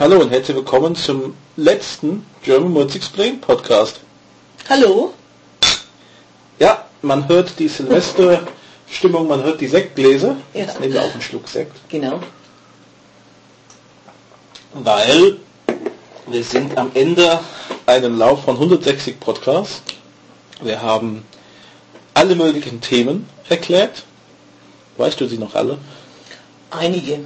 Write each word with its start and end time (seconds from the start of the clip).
Hallo 0.00 0.18
und 0.18 0.30
herzlich 0.30 0.56
willkommen 0.56 0.96
zum 0.96 1.34
letzten 1.58 2.24
German 2.42 2.74
Words 2.74 2.94
Explained 2.94 3.42
Podcast. 3.42 4.00
Hallo? 4.66 5.12
Ja, 6.58 6.86
man 7.02 7.28
hört 7.28 7.58
die 7.58 7.68
Silvesterstimmung, 7.68 9.28
man 9.28 9.42
hört 9.42 9.60
die 9.60 9.66
Sektgläser. 9.66 10.36
Ja. 10.54 10.60
Jetzt 10.60 10.80
nehmen 10.80 10.94
wir 10.94 11.02
auch 11.02 11.12
einen 11.12 11.20
Schluck 11.20 11.46
Sekt. 11.46 11.76
Genau. 11.90 12.18
Weil 14.72 15.36
wir 16.28 16.44
sind 16.44 16.78
am 16.78 16.90
Ende 16.94 17.38
einen 17.84 18.16
Lauf 18.16 18.44
von 18.44 18.54
160 18.54 19.20
Podcasts. 19.20 19.82
Wir 20.62 20.80
haben 20.80 21.26
alle 22.14 22.36
möglichen 22.36 22.80
Themen 22.80 23.28
erklärt. 23.50 24.04
Weißt 24.96 25.20
du 25.20 25.26
sie 25.26 25.36
noch 25.36 25.54
alle? 25.54 25.76
Einige. 26.70 27.20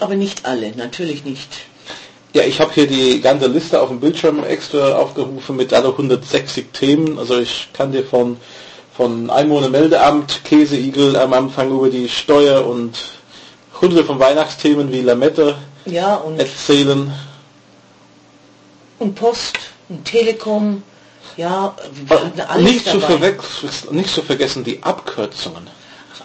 Aber 0.00 0.14
nicht 0.14 0.44
alle, 0.44 0.72
natürlich 0.76 1.24
nicht. 1.24 1.48
Ja, 2.34 2.42
ich 2.42 2.60
habe 2.60 2.72
hier 2.74 2.86
die 2.86 3.20
ganze 3.22 3.46
Liste 3.46 3.80
auf 3.80 3.88
dem 3.88 4.00
Bildschirm 4.00 4.44
extra 4.44 4.94
aufgerufen 4.96 5.56
mit 5.56 5.72
alle 5.72 5.88
160 5.88 6.66
Themen. 6.72 7.18
Also 7.18 7.38
ich 7.38 7.68
kann 7.72 7.92
dir 7.92 8.04
von, 8.04 8.36
von 8.94 9.30
Einwohnermeldeamt, 9.30 10.44
Käseigel 10.44 11.16
am 11.16 11.32
Anfang 11.32 11.70
über 11.70 11.88
die 11.88 12.08
Steuer 12.10 12.66
und 12.66 12.98
hunderte 13.80 14.04
von 14.04 14.18
Weihnachtsthemen 14.18 14.92
wie 14.92 15.00
Lamette 15.00 15.56
Ja, 15.86 16.16
und, 16.16 16.38
erzählen. 16.38 17.10
und 18.98 19.14
Post 19.14 19.58
und 19.88 20.04
Telekom. 20.04 20.82
Ja, 21.38 21.74
wir 22.06 22.20
hatten 22.20 22.40
alles 22.40 22.62
Nicht 22.72 22.86
zu, 22.86 22.98
dabei. 22.98 23.06
verwechseln, 23.18 23.70
nicht 23.96 24.10
zu 24.10 24.22
vergessen 24.22 24.64
die 24.64 24.82
Abkürzungen. 24.82 25.66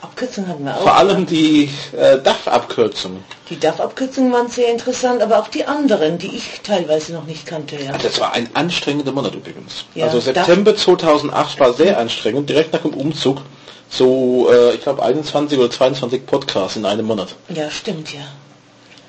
Abkürzungen 0.01 0.49
hatten 0.49 0.65
wir 0.65 0.75
auch. 0.75 0.81
Vor 0.81 0.95
allem 0.95 1.25
die 1.25 1.69
äh, 1.95 2.17
DAF-Abkürzungen. 2.19 3.23
Die 3.49 3.59
DAF-Abkürzungen 3.59 4.33
waren 4.33 4.47
sehr 4.49 4.71
interessant, 4.71 5.21
aber 5.21 5.39
auch 5.39 5.47
die 5.47 5.65
anderen, 5.65 6.17
die 6.17 6.35
ich 6.35 6.61
teilweise 6.63 7.13
noch 7.13 7.25
nicht 7.25 7.45
kannte. 7.45 7.75
Ja. 7.75 7.91
Das 7.97 8.19
war 8.19 8.33
ein 8.33 8.49
anstrengender 8.55 9.11
Monat 9.11 9.35
übrigens. 9.35 9.85
Ja, 9.93 10.05
also 10.05 10.19
September 10.19 10.75
2008 10.75 11.59
war 11.59 11.73
sehr 11.73 11.99
anstrengend, 11.99 12.49
direkt 12.49 12.73
nach 12.73 12.81
dem 12.81 12.93
Umzug. 12.93 13.41
So, 13.89 14.49
äh, 14.52 14.75
ich 14.75 14.81
glaube 14.81 15.03
21 15.03 15.59
oder 15.59 15.69
22 15.69 16.25
Podcasts 16.25 16.77
in 16.77 16.86
einem 16.86 17.05
Monat. 17.05 17.36
ja, 17.49 17.69
stimmt, 17.69 18.13
ja. 18.13 18.21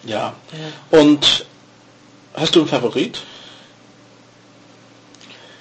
Ja. 0.04 0.34
ja. 0.52 0.98
Und 0.98 1.46
hast 2.34 2.54
du 2.54 2.60
einen 2.60 2.68
Favorit? 2.68 3.20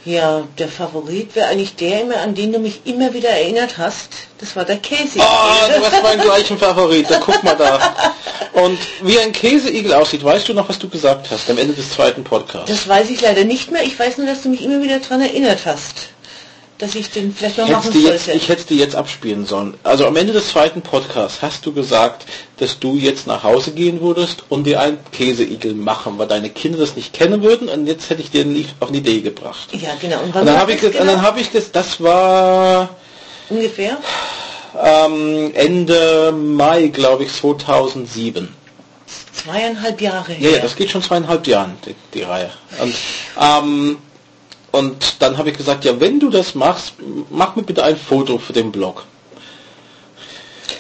Ja, 0.04 0.48
der 0.58 0.68
Favorit 0.68 1.36
wäre 1.36 1.48
eigentlich 1.48 1.76
der, 1.76 2.02
immer, 2.02 2.18
an 2.18 2.34
den 2.34 2.52
du 2.52 2.60
mich 2.60 2.82
immer 2.86 3.14
wieder 3.14 3.30
erinnert 3.30 3.78
hast. 3.78 4.10
Das 4.40 4.56
war 4.56 4.66
der 4.66 4.78
Käse. 4.78 5.20
Oh, 5.20 5.80
du 5.80 5.86
hast 5.86 6.02
meinen 6.02 6.22
gleichen 6.22 6.58
Favorit. 6.58 7.10
Da 7.10 7.20
guck 7.20 7.44
mal 7.44 7.56
da. 7.56 7.80
Und 8.54 8.80
wie 9.04 9.20
ein 9.20 9.32
Käseigel 9.32 9.94
aussieht, 9.94 10.24
weißt 10.24 10.50
du 10.50 10.54
noch, 10.56 10.68
was 10.68 10.80
du 10.80 10.90
gesagt 10.90 11.30
hast 11.30 11.50
am 11.50 11.58
Ende 11.60 11.74
des 11.74 11.92
zweiten 11.92 12.24
Podcasts? 12.24 12.70
Das 12.70 12.88
weiß 12.88 13.12
ich 13.12 13.22
leider 13.22 13.44
nicht 13.44 13.72
mehr. 13.72 13.84
Ich 13.84 13.98
weiß 13.98 14.18
nur, 14.18 14.26
dass 14.26 14.42
du 14.42 14.50
mich 14.50 14.64
immer 14.64 14.82
wieder 14.82 15.00
daran 15.00 15.22
erinnert 15.22 15.66
hast, 15.66 16.10
dass 16.82 16.96
ich 16.96 17.10
den 17.12 17.34
vielleicht 17.34 17.58
noch 17.60 17.68
machen 17.70 17.92
jetzt, 17.94 18.26
sollte. 18.26 18.32
ich 18.38 18.50
hätte 18.50 18.66
die 18.66 18.78
jetzt 18.78 18.96
abspielen 18.96 19.46
sollen. 19.46 19.76
Also 19.84 20.06
am 20.08 20.16
Ende 20.16 20.34
des 20.34 20.50
zweiten 20.50 20.82
Podcasts 20.82 21.42
hast 21.42 21.66
du 21.66 21.72
gesagt, 21.74 22.26
dass 22.58 22.80
du 22.80 22.96
jetzt 22.96 23.28
nach 23.28 23.44
Hause 23.44 23.72
gehen 23.72 24.02
würdest 24.02 24.44
und 24.50 24.66
dir 24.66 24.80
einen 24.82 24.98
Käseigel 25.12 25.74
machen, 25.76 26.18
weil 26.18 26.28
deine 26.28 26.50
Kinder 26.50 26.80
das 26.80 26.96
nicht 26.96 27.14
kennen 27.14 27.44
würden 27.44 27.70
und 27.70 27.88
jetzt 27.88 28.10
hätte 28.10 28.22
ich 28.22 28.32
dir 28.32 28.46
nicht 28.46 28.74
auf 28.80 28.90
eine 28.90 28.98
Idee 28.98 29.22
gebracht. 29.22 29.70
ja, 29.74 29.90
genau. 30.02 30.20
Und, 30.22 30.36
Und 30.36 30.46
dann 30.46 30.58
habe 30.58 30.74
ich, 30.74 30.84
und 30.84 30.96
dann 30.96 31.08
genau? 31.08 31.22
habe 31.22 31.40
ich 31.40 31.52
das, 31.52 31.72
das 31.72 32.02
war 32.02 32.90
ungefähr. 33.50 33.98
ähm, 34.84 35.52
Ende 35.54 36.32
Mai, 36.32 36.88
glaube 36.88 37.24
ich, 37.26 37.32
2007. 37.34 38.50
Zweieinhalb 39.34 40.02
Jahre 40.02 40.34
Ja, 40.34 40.40
ja, 40.40 40.50
her. 40.56 40.60
das 40.62 40.76
geht 40.76 40.92
schon 40.92 41.02
zweieinhalb 41.02 41.46
Jahren, 41.48 41.78
die, 41.86 41.96
die 42.14 42.24
Reihe. 42.24 42.50
Und, 42.80 42.94
ähm, 43.40 43.98
und 44.72 44.96
dann 45.20 45.38
habe 45.38 45.50
ich 45.52 45.58
gesagt, 45.58 45.86
ja, 45.86 46.00
wenn 46.00 46.20
du 46.20 46.30
das 46.30 46.56
machst, 46.56 46.94
mach 47.30 47.56
mir 47.56 47.64
bitte 47.64 47.84
ein 47.84 47.98
Foto 47.98 48.38
für 48.38 48.54
den 48.54 48.72
Blog. 48.72 49.04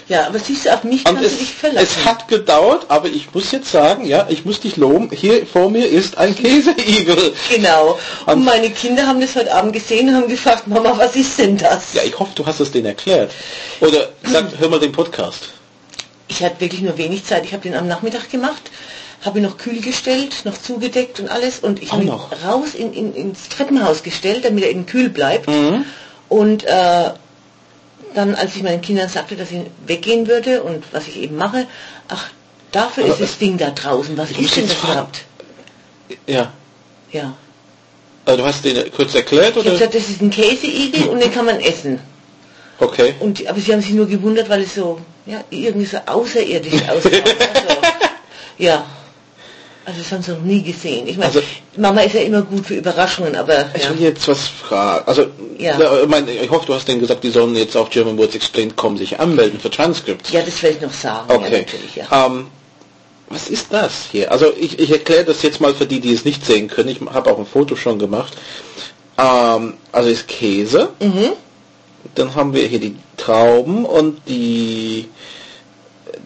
ja, 0.07 0.27
aber 0.27 0.39
siehst 0.39 0.65
du, 0.65 0.73
auf 0.73 0.83
mich 0.83 1.03
kannst 1.03 1.23
es, 1.23 1.31
du 1.33 1.37
dich 1.39 1.53
verlassen. 1.53 1.87
es 1.99 2.05
hat 2.05 2.27
gedauert, 2.27 2.85
aber 2.89 3.07
ich 3.07 3.33
muss 3.33 3.51
jetzt 3.51 3.71
sagen, 3.71 4.05
ja, 4.05 4.25
ich 4.29 4.43
muss 4.45 4.59
dich 4.59 4.75
loben, 4.77 5.09
hier 5.11 5.45
vor 5.45 5.69
mir 5.69 5.87
ist 5.87 6.17
ein 6.17 6.35
Käseigel. 6.35 7.33
Genau. 7.49 7.97
Und, 8.25 8.33
Und- 8.33 8.45
meine 8.45 8.69
Kinder 8.71 9.07
haben 9.07 9.21
das 9.21 9.35
heute 9.35 9.53
Abend 9.53 9.73
gesehen 9.73 10.09
und 10.09 10.15
haben 10.15 10.27
gefragt, 10.27 10.67
Mama, 10.67 10.93
was 10.97 11.15
ist 11.15 11.37
denn 11.39 11.57
das? 11.57 11.93
Ja, 11.93 12.03
ich 12.03 12.17
hoffe, 12.19 12.31
du 12.35 12.45
hast 12.45 12.59
es 12.59 12.71
denen 12.71 12.87
erklärt. 12.87 13.31
Oder 13.79 14.09
sag, 14.23 14.45
hör 14.59 14.69
mal 14.69 14.79
den 14.79 14.91
Podcast. 14.91 15.49
Ich 16.27 16.41
hatte 16.43 16.59
wirklich 16.61 16.81
nur 16.81 16.97
wenig 16.97 17.25
Zeit. 17.25 17.43
Ich 17.45 17.51
habe 17.53 17.63
den 17.63 17.75
am 17.75 17.87
Nachmittag 17.87 18.29
gemacht, 18.29 18.71
habe 19.21 19.39
ihn 19.39 19.43
noch 19.43 19.57
kühl 19.57 19.81
gestellt, 19.81 20.41
noch 20.45 20.59
zugedeckt 20.59 21.19
und 21.19 21.29
alles. 21.29 21.59
Und 21.59 21.81
ich 21.81 21.91
habe 21.91 22.03
ihn 22.03 22.07
noch? 22.09 22.31
raus 22.43 22.73
in, 22.73 22.93
in, 22.93 23.13
ins 23.13 23.49
Treppenhaus 23.49 24.03
gestellt, 24.03 24.45
damit 24.45 24.63
er 24.63 24.71
eben 24.71 24.85
kühl 24.85 25.09
bleibt. 25.09 25.47
Mhm. 25.47 25.85
Und 26.29 26.63
äh, 26.63 27.11
dann, 28.13 28.35
als 28.35 28.55
ich 28.55 28.63
meinen 28.63 28.81
Kindern 28.81 29.09
sagte, 29.09 29.35
dass 29.35 29.51
ich 29.51 29.61
weggehen 29.85 30.27
würde 30.27 30.63
und 30.63 30.83
was 30.91 31.07
ich 31.07 31.17
eben 31.17 31.35
mache, 31.37 31.67
ach, 32.07 32.29
dafür 32.71 33.03
Aber 33.03 33.13
ist 33.13 33.21
das 33.21 33.37
Ding 33.37 33.57
da 33.57 33.69
draußen. 33.69 34.17
Was 34.17 34.31
ich 34.31 34.39
ist 34.41 34.57
denn 34.57 34.67
das 34.67 34.75
fragen. 34.77 34.93
überhaupt? 34.93 35.21
Ja. 36.27 36.51
Ja. 37.11 37.33
Also 38.25 38.41
du 38.41 38.47
hast 38.47 38.63
den 38.65 38.91
kurz 38.91 39.15
erklärt 39.15 39.49
Ich 39.51 39.55
habe 39.57 39.61
oder? 39.61 39.71
gesagt, 39.71 39.95
das 39.95 40.09
ist 40.09 40.21
ein 40.21 40.29
Käseigel 40.29 41.09
und 41.09 41.21
den 41.21 41.31
kann 41.33 41.45
man 41.45 41.59
essen. 41.59 41.99
Okay. 42.79 43.13
Und, 43.19 43.45
aber 43.47 43.59
sie 43.59 43.71
haben 43.73 43.81
sich 43.81 43.91
nur 43.91 44.07
gewundert, 44.07 44.49
weil 44.49 44.61
es 44.63 44.75
so, 44.75 44.99
ja, 45.25 45.43
irgendwie 45.49 45.85
so 45.85 45.97
außerirdisch 46.05 46.73
aussah. 46.89 47.09
also, 47.09 47.09
ja. 48.57 48.85
Also 49.83 49.99
das 49.99 50.11
haben 50.11 50.21
sie 50.21 50.31
noch 50.31 50.41
nie 50.41 50.61
gesehen. 50.61 51.07
Ich 51.07 51.17
meine, 51.17 51.27
Also- 51.29 51.41
Mama 51.75 52.01
ist 52.01 52.13
ja 52.13 52.21
immer 52.21 52.43
gut 52.43 52.65
für 52.67 52.75
Überraschungen, 52.75 53.35
aber 53.35 53.65
Ich 53.75 53.83
ja. 53.83 53.89
will 53.89 54.01
jetzt 54.01 54.27
was 54.27 54.47
fragen. 54.47 55.07
Also, 55.07 55.25
Ja. 55.57 55.79
ja, 55.79 56.01
ich 56.03 56.07
mein, 56.07 56.27
ich 56.27 56.49
hoffe, 56.51 56.67
du 56.67 56.73
hast 56.75 56.87
denen 56.87 56.99
gesagt, 56.99 57.23
die 57.23 57.31
sollen 57.31 57.55
jetzt 57.55 57.75
auf 57.75 57.89
German 57.89 58.17
Words 58.17 58.35
Explained 58.35 58.75
kommen, 58.75 58.97
sich 58.97 59.19
anmelden 59.19 59.59
für 59.59 59.71
Transcripts. 59.71 60.31
ja, 60.31 60.41
das 60.43 60.61
werde 60.61 60.75
ich 60.77 60.81
noch 60.83 60.93
sagen. 60.93 61.27
Ja, 61.29 61.35
Okay. 61.35 61.59
natürlich, 61.65 61.95
ja. 61.95 62.25
Ähm, 62.27 62.47
was 63.29 63.47
ist 63.49 63.67
das 63.73 64.07
hier? 64.11 64.31
Also 64.31 64.51
ich, 64.55 64.77
ich 64.77 64.91
erkläre 64.91 65.25
das 65.25 65.41
jetzt 65.41 65.59
mal 65.61 65.73
für 65.73 65.85
die, 65.87 65.99
die 65.99 66.13
es 66.13 66.25
nicht 66.25 66.45
sehen 66.45 66.67
können. 66.67 66.89
Ich 66.89 66.99
habe 67.01 67.31
auch 67.31 67.39
ein 67.39 67.45
Foto 67.45 67.75
schon 67.75 67.97
gemacht. 67.97 68.33
Ähm, 69.17 69.75
also 69.91 70.09
ist 70.09 70.27
Käse. 70.27 70.89
Mhm. 70.99 71.31
Dann 72.15 72.35
haben 72.35 72.53
wir 72.53 72.67
hier 72.67 72.79
die 72.79 72.95
Trauben 73.17 73.85
und 73.85 74.19
die 74.27 75.07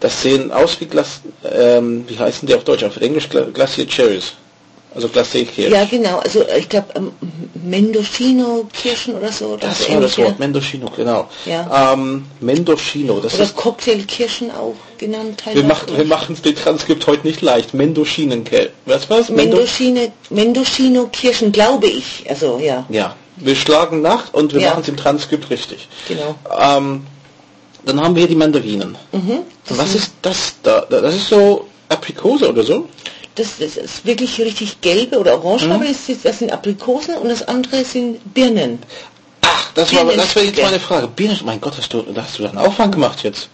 das 0.00 0.22
sehen 0.22 0.52
aus 0.52 0.80
wie 0.80 0.86
Glas, 0.86 1.20
ähm, 1.50 2.04
wie 2.08 2.18
heißen 2.18 2.46
die 2.46 2.54
auf 2.54 2.64
Deutsch? 2.64 2.84
Auf 2.84 2.96
Englisch 2.98 3.28
Gla 3.28 3.42
Glacier 3.42 3.86
Cherries. 3.86 4.32
Also 4.96 5.08
Glacé-Kirschen. 5.08 5.74
Ja, 5.74 5.84
genau. 5.84 6.20
Also 6.20 6.40
äh, 6.40 6.60
ich 6.60 6.70
glaube, 6.70 6.86
ähm, 6.94 7.12
Mendocino-Kirschen 7.62 9.14
oder 9.14 9.30
so. 9.30 9.58
das 9.58 9.80
ist 9.80 9.92
war 9.92 10.00
das 10.00 10.16
Wort, 10.16 10.38
Mendocino, 10.38 10.90
genau. 10.96 11.28
Ja. 11.44 11.92
Ähm, 11.92 12.24
Mendocino, 12.40 13.20
das 13.20 13.34
Oder 13.34 13.42
ist 13.44 13.56
Cocktailkirschen 13.56 14.50
auch 14.50 14.74
genannt. 14.96 15.42
Wir 15.44 15.52
teilweise. 15.52 15.66
machen 15.66 15.96
wir 15.98 16.04
machen 16.06 16.32
es 16.34 16.40
den 16.40 16.54
Transkript 16.56 17.06
heute 17.06 17.26
nicht 17.26 17.42
leicht. 17.42 17.74
Mendoschinenkel. 17.74 18.70
Was 18.86 19.10
war's? 19.10 19.28
Mendo 19.28 19.56
Mendoschine, 19.58 20.12
Mendocino-Kirschen, 20.30 21.52
glaube 21.52 21.88
ich. 21.88 22.24
Also 22.30 22.58
ja, 22.58 22.86
ja. 22.88 23.14
Wir 23.36 23.54
schlagen 23.54 24.00
nach 24.00 24.32
und 24.32 24.54
wir 24.54 24.62
Ja. 24.62 24.70
machen 24.70 24.80
es 24.80 24.88
im 24.88 24.96
Transkript 24.96 25.50
richtig. 25.50 25.88
genau. 26.08 26.36
Ähm, 26.58 27.06
dann 27.86 28.00
haben 28.00 28.14
wir 28.14 28.20
hier 28.20 28.28
die 28.28 28.34
Mandarinen. 28.36 28.96
Mhm. 29.12 29.38
Was 29.70 29.94
ist 29.94 30.12
das 30.22 30.54
da? 30.62 30.82
Das 30.88 31.14
ist 31.14 31.28
so 31.28 31.66
Aprikose 31.88 32.48
oder 32.48 32.62
so? 32.62 32.88
Das, 33.36 33.58
das 33.58 33.76
ist 33.76 34.04
wirklich 34.06 34.38
richtig 34.40 34.80
gelbe 34.80 35.18
oder 35.18 35.34
orange, 35.42 35.66
Mhm. 35.66 35.72
aber 35.72 35.84
das, 35.84 36.08
ist- 36.08 36.24
das 36.24 36.38
sind 36.40 36.50
Aprikosen 36.52 37.14
und 37.16 37.28
das 37.28 37.46
andere 37.46 37.84
sind 37.84 38.18
Birnen. 38.34 38.78
Ach, 39.42 39.72
das 39.74 39.94
war 39.94 40.04
das 40.04 40.34
wäre 40.34 40.46
jetzt 40.46 40.60
meine 40.62 40.80
Frage. 40.80 41.06
Birnen, 41.08 41.38
mein 41.44 41.60
Gott, 41.60 41.74
hast 41.76 41.92
du, 41.92 42.02
da 42.02 42.22
hast 42.22 42.38
du 42.38 42.42
da 42.42 42.48
einen 42.50 42.58
Aufwand 42.58 42.92
gemacht 42.92 43.22
jetzt. 43.22 43.48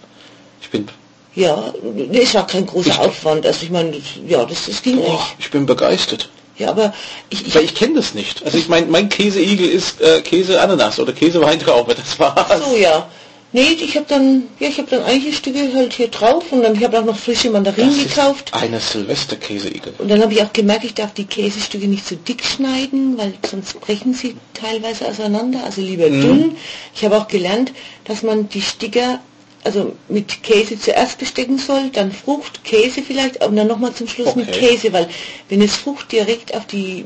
Ich 0.62 0.70
bin, 0.70 0.88
Ja, 1.34 1.72
es 2.12 2.34
war 2.34 2.46
kein 2.46 2.64
großer 2.66 2.90
Ich- 2.90 2.98
Aufwand. 2.98 3.44
Also 3.44 3.64
ich 3.64 3.70
meine, 3.70 3.96
ja, 4.28 4.44
das, 4.44 4.66
das 4.66 4.82
ging 4.82 4.96
boah, 4.96 5.12
nicht. 5.12 5.36
ich 5.40 5.50
bin 5.50 5.66
begeistert. 5.66 6.28
Ja, 6.58 6.68
aber 6.70 6.92
ich, 7.30 7.46
ich, 7.48 7.56
ich 7.56 7.74
kenne 7.74 7.94
das 7.94 8.14
nicht. 8.14 8.44
Also 8.44 8.58
ich 8.58 8.68
mein, 8.68 8.88
mein 8.90 9.08
Käseigel 9.08 9.66
ist 9.68 10.00
äh, 10.00 10.20
Käse 10.20 10.60
Ananas 10.60 11.00
oder 11.00 11.12
Käse 11.12 11.40
Weintraube. 11.40 11.94
Das 11.96 12.18
war's. 12.20 12.62
so 12.64 12.76
ja. 12.76 13.08
Nee, 13.54 13.76
ich 13.80 13.96
habe 13.96 14.06
dann, 14.08 14.44
ja, 14.60 14.68
ich 14.68 14.78
habe 14.78 14.88
dann 14.88 15.02
einige 15.02 15.30
Stücke 15.32 15.70
halt 15.74 15.92
hier 15.92 16.08
drauf 16.08 16.50
und 16.52 16.62
dann 16.62 16.74
ich 16.74 16.82
habe 16.82 16.98
auch 16.98 17.04
noch 17.04 17.16
frische 17.18 17.50
Mandarinen 17.50 17.90
Das 17.90 17.98
ist 18.06 18.14
gekauft. 18.14 18.50
eine 18.54 18.80
Silvesterkäseigel. 18.80 19.92
Und 19.98 20.10
dann 20.10 20.22
habe 20.22 20.32
ich 20.32 20.42
auch 20.42 20.52
gemerkt, 20.54 20.84
ich 20.84 20.94
darf 20.94 21.12
die 21.12 21.26
Käsestücke 21.26 21.86
nicht 21.86 22.06
zu 22.06 22.16
dick 22.16 22.42
schneiden, 22.44 23.18
weil 23.18 23.34
sonst 23.48 23.78
brechen 23.80 24.14
sie 24.14 24.36
teilweise 24.54 25.06
auseinander. 25.06 25.64
Also 25.64 25.82
lieber 25.82 26.08
Mhm. 26.08 26.22
dünn. 26.22 26.56
Ich 26.94 27.04
habe 27.04 27.18
auch 27.18 27.28
gelernt, 27.28 27.72
dass 28.04 28.22
man 28.22 28.48
die 28.48 28.62
Sticker 28.62 29.20
also 29.64 29.94
mit 30.08 30.42
Käse 30.42 30.76
zuerst 30.76 31.18
bestecken 31.18 31.56
soll, 31.58 31.90
dann 31.92 32.10
Frucht, 32.10 32.64
Käse 32.64 33.00
vielleicht 33.02 33.44
und 33.44 33.54
dann 33.54 33.68
nochmal 33.68 33.92
zum 33.92 34.08
Schluss 34.08 34.34
mit 34.34 34.48
Okay. 34.48 34.70
Käse, 34.70 34.92
weil 34.92 35.08
wenn 35.50 35.62
es 35.62 35.76
Frucht 35.76 36.10
direkt 36.10 36.52
auf 36.56 36.66
die 36.66 37.04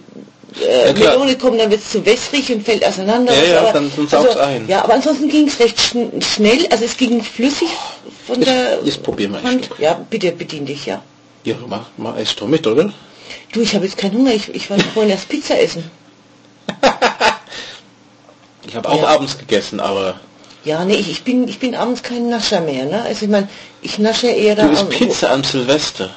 äh, 0.63 0.89
Ja. 0.89 0.93
Melone 1.11 1.37
kommt, 1.37 1.61
dann 1.61 1.71
wird 1.71 1.81
es 1.83 1.91
zu 1.91 2.05
wässrig 2.05 2.51
und 2.53 2.65
fällt 2.65 2.85
auseinander. 2.85 3.33
Ja, 3.33 3.41
Also, 3.41 3.53
ja, 3.53 3.61
aber, 3.61 3.73
dann- 3.73 3.93
dann 3.97 4.09
saugt's 4.09 4.37
ein. 4.37 4.69
Ja, 4.69 4.85
aber 4.85 4.95
ansonsten 4.95 5.29
ging 5.29 5.47
es 5.49 5.59
recht 5.61 5.81
schn 5.81 6.21
schnell, 6.23 6.67
also 6.71 6.85
es 6.85 6.97
ging 6.97 7.23
flüssig 7.23 7.69
von 8.27 8.37
Jetzt- 8.37 8.47
der 8.49 8.79
jetzt 8.85 9.03
probieren 9.03 9.33
wir 9.33 9.39
ein 9.41 9.45
Hand. 9.45 9.71
Ja, 9.79 10.01
bitte 10.09 10.33
bedien 10.33 10.67
dich, 10.67 10.87
ja. 10.87 11.03
Ja, 11.45 11.55
mach, 11.69 11.87
mach 11.97 12.17
esst 12.19 12.41
doch 12.41 12.49
mit, 12.49 12.67
oder? 12.67 12.93
Du, 13.53 13.61
ich 13.61 13.75
habe 13.75 13.85
jetzt 13.85 13.97
keinen 13.99 14.17
Hunger. 14.19 14.33
Ich, 14.33 14.53
ich 14.55 14.69
wollte 14.71 14.85
vorhin 14.93 15.11
erst 15.11 15.29
Pizza 15.29 15.59
essen. 15.61 15.91
Ich 18.69 18.75
habe 18.75 18.89
auch 18.89 19.01
Ja. 19.03 19.09
abends 19.09 19.39
gegessen, 19.39 19.79
aber 19.81 20.19
Ja, 20.65 20.85
nee, 20.85 20.97
ich, 20.97 21.09
ich 21.11 21.23
bin 21.23 21.47
ich 21.47 21.61
bin 21.61 21.75
abends 21.77 22.03
kein 22.03 22.29
Nascher 22.29 22.61
mehr. 22.61 22.85
Ne? 22.87 23.03
Also 23.03 23.25
ich 23.27 23.31
meine, 23.31 23.49
ich 23.83 23.99
nasche 23.99 24.27
eher 24.27 24.57
da. 24.57 24.65
du 24.67 24.73
isst 24.73 24.83
am- 24.83 24.89
Pizza 24.89 25.31
an 25.31 25.45
Silvester. 25.45 26.11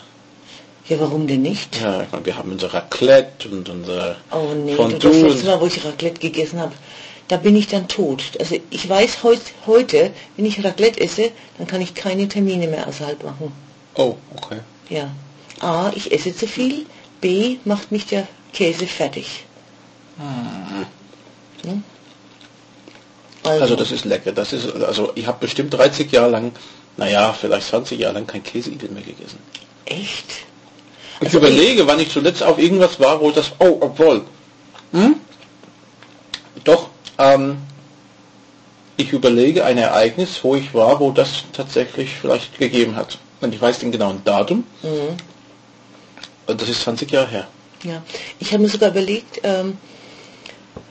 Ja, 0.89 1.00
warum 1.00 1.27
denn 1.27 1.44
nicht? 1.44 1.80
Ja, 1.80 2.01
ich 2.01 2.12
meine, 2.12 2.25
wir 2.25 2.36
haben 2.36 2.51
unser 2.51 2.74
Raclette 2.74 3.47
und 3.50 3.69
unser 3.69 4.15
Oh 4.31 4.53
nee, 4.56 4.74
Fondue 4.74 5.00
du, 5.00 5.09
das 5.09 5.33
letzte 5.33 5.45
Mal, 5.45 5.62
wo 5.62 5.68
ich 5.68 5.86
Raclette 5.86 6.19
gegessen 6.19 6.59
habe, 6.59 6.74
da 7.27 7.38
bin 7.38 7.56
ich 7.56 7.68
dann 7.68 7.88
tot. 7.88 8.24
Also 8.39 8.56
ich 8.71 8.89
weiß 8.89 9.21
heut, 9.21 9.39
heute, 9.68 10.12
wenn 10.36 10.45
ich 10.45 10.63
Raclette 10.63 11.00
esse, 11.00 11.31
dann 11.59 11.68
kann 11.68 11.80
ich 11.80 11.94
keine 11.94 12.27
Termine 12.27 12.68
mehr 12.68 12.88
außerhalb 12.88 13.24
machen. 13.24 13.51
Oh, 13.94 14.15
okay. 14.36 14.62
Ja. 14.89 15.12
A, 15.59 15.91
ich 15.95 16.12
esse 16.12 16.36
zu 16.36 16.47
viel. 16.47 16.88
B, 17.21 17.57
macht 17.65 17.92
mich 17.92 18.07
der 18.07 18.27
Käse 18.51 18.88
fertig. 18.88 19.45
Hm? 21.63 21.83
Also 23.44 23.75
das 23.75 23.92
ist 23.92 24.06
lecker. 24.06 24.31
Das 24.31 24.53
ist 24.53 24.74
also 24.74 25.12
ich 25.13 25.27
habe 25.27 25.38
bestimmt 25.39 25.74
30 25.74 26.12
Jahre 26.12 26.31
lang, 26.31 26.51
naja, 26.97 27.31
vielleicht 27.33 27.68
20 27.68 28.00
Jahre 28.00 28.15
lang 28.15 28.25
kein 28.25 28.44
Käseigel 28.44 28.89
mehr 28.89 29.03
gegessen. 29.03 29.38
Echt? 29.85 30.25
Ich 31.21 31.33
überlege, 31.33 31.86
wann 31.88 32.00
ich 32.00 32.12
zuletzt 32.12 32.44
auf 32.44 32.57
irgendwas 32.60 33.00
war, 33.00 33.19
wo 33.21 33.31
das 33.31 33.51
oh, 33.60 33.77
obwohl. 33.81 34.24
Hm? 34.92 35.16
Doch, 36.63 36.89
ähm, 37.18 37.57
ich 38.98 39.12
überlege 39.13 39.66
ein 39.66 39.77
Ereignis, 39.77 40.39
wo 40.44 40.56
ich 40.56 40.74
war, 40.74 41.00
wo 41.00 41.12
das 41.12 41.44
tatsächlich 41.54 42.12
vielleicht 42.21 42.57
gegeben 42.57 42.95
hat. 42.95 43.18
Und 43.42 43.54
ich 43.54 43.62
weiß 43.62 43.80
den 43.80 43.92
genauen 43.92 44.21
Datum. 44.25 44.63
Mhm. 44.81 45.18
Und 46.48 46.62
das 46.62 46.68
ist 46.69 46.81
20 46.81 47.10
Jahre 47.12 47.27
her. 47.30 47.48
Ja. 47.83 48.01
Ich 48.39 48.51
habe 48.51 48.63
mir 48.63 48.69
sogar 48.69 48.89
überlegt, 48.89 49.39
ähm, 49.44 49.77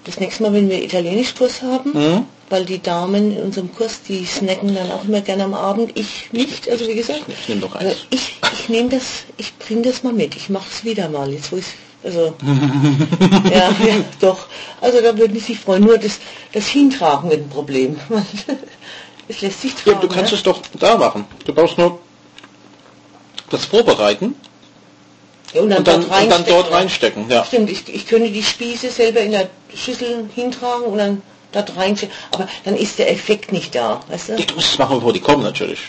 das 0.04 0.18
nächste 0.20 0.42
Mal, 0.42 0.52
wenn 0.54 0.70
wir 0.70 0.82
Italienischkurs 0.82 1.60
haben, 1.62 1.92
Mhm. 1.92 2.24
weil 2.48 2.64
die 2.64 2.80
Damen 2.80 3.36
in 3.36 3.42
unserem 3.42 3.74
Kurs, 3.74 4.00
die 4.08 4.24
snacken 4.24 4.74
dann 4.74 4.90
auch 4.90 5.04
immer 5.04 5.20
gerne 5.20 5.44
am 5.44 5.52
Abend. 5.54 5.90
Ich 5.98 6.32
nicht, 6.32 6.70
also 6.70 6.86
wie 6.88 6.94
gesagt. 6.94 7.24
Ich 7.28 7.48
nehme 7.48 7.60
doch 7.60 7.74
eins. 7.74 8.06
ich 8.10 8.36
ich 8.68 8.74
nehme 8.74 8.90
das, 8.90 9.24
ich 9.38 9.56
bringe 9.56 9.82
das 9.82 10.02
mal 10.02 10.12
mit. 10.12 10.36
Ich 10.36 10.50
mache 10.50 10.66
es 10.70 10.84
wieder 10.84 11.08
mal. 11.08 11.32
Jetzt 11.32 11.50
wo 11.52 11.56
ich 11.56 11.64
also 12.04 12.34
ja, 13.50 13.70
ja, 13.70 14.04
doch. 14.20 14.46
Also 14.80 15.00
da 15.00 15.16
würden 15.16 15.32
Sie 15.34 15.40
sich 15.40 15.58
freuen. 15.58 15.84
Nur 15.84 15.96
das, 15.96 16.18
das 16.52 16.66
Hintragen 16.66 17.30
wird 17.30 17.40
ein 17.40 17.48
Problem. 17.48 17.98
es 19.28 19.40
lässt 19.40 19.62
sich 19.62 19.74
tragen. 19.74 19.96
Ja, 19.96 20.00
du 20.00 20.08
kannst 20.08 20.32
ne? 20.32 20.36
es 20.36 20.42
doch 20.42 20.60
da 20.78 20.98
machen. 20.98 21.24
Du 21.46 21.54
brauchst 21.54 21.78
nur 21.78 21.98
das 23.50 23.64
vorbereiten 23.64 24.34
ja, 25.54 25.62
und 25.62 25.70
dann, 25.70 25.78
und 25.78 25.88
dann, 25.88 26.00
dort 26.02 26.22
und 26.22 26.30
dann 26.30 26.44
dort 26.44 26.70
reinstecken. 26.70 27.30
Ja. 27.30 27.44
Stimmt, 27.46 27.70
ich, 27.70 27.88
ich 27.88 28.06
könnte 28.06 28.30
die 28.30 28.42
Spieße 28.42 28.90
selber 28.90 29.20
in 29.20 29.32
der 29.32 29.48
Schüssel 29.74 30.28
hintragen 30.34 30.84
und 30.84 30.98
dann 30.98 31.22
dort 31.52 31.74
reinstecken. 31.74 32.14
Aber 32.32 32.48
dann 32.64 32.76
ist 32.76 32.98
der 32.98 33.10
Effekt 33.10 33.50
nicht 33.50 33.74
da, 33.74 34.02
weißt 34.08 34.28
du? 34.28 34.36
Du 34.36 34.54
musst 34.54 34.72
es 34.72 34.78
machen, 34.78 34.96
bevor 34.96 35.14
die 35.14 35.20
kommen 35.20 35.42
natürlich. 35.42 35.80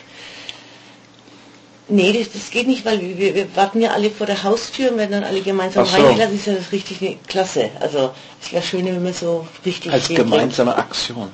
Nee, 1.92 2.14
das, 2.14 2.32
das 2.32 2.52
geht 2.52 2.68
nicht, 2.68 2.86
weil 2.86 3.02
wir, 3.02 3.34
wir 3.34 3.56
warten 3.56 3.82
ja 3.82 3.92
alle 3.92 4.12
vor 4.12 4.28
der 4.28 4.44
Haustür 4.44 4.92
und 4.92 4.98
werden 4.98 5.12
dann 5.12 5.24
alle 5.24 5.42
gemeinsam 5.42 5.86
so. 5.86 5.92
reingelassen. 5.96 6.20
Das 6.20 6.34
ist 6.34 6.46
ja 6.46 6.54
das 6.54 6.72
richtig 6.72 7.02
ne- 7.02 7.18
klasse. 7.28 7.72
Also 7.80 8.12
es 8.42 8.52
wäre 8.52 8.62
schön, 8.64 8.86
wenn 8.86 9.04
wir 9.04 9.14
so 9.14 9.48
richtig... 9.66 9.92
Als 9.92 10.08
gemeinsame 10.08 10.76
Aktion. 10.76 11.32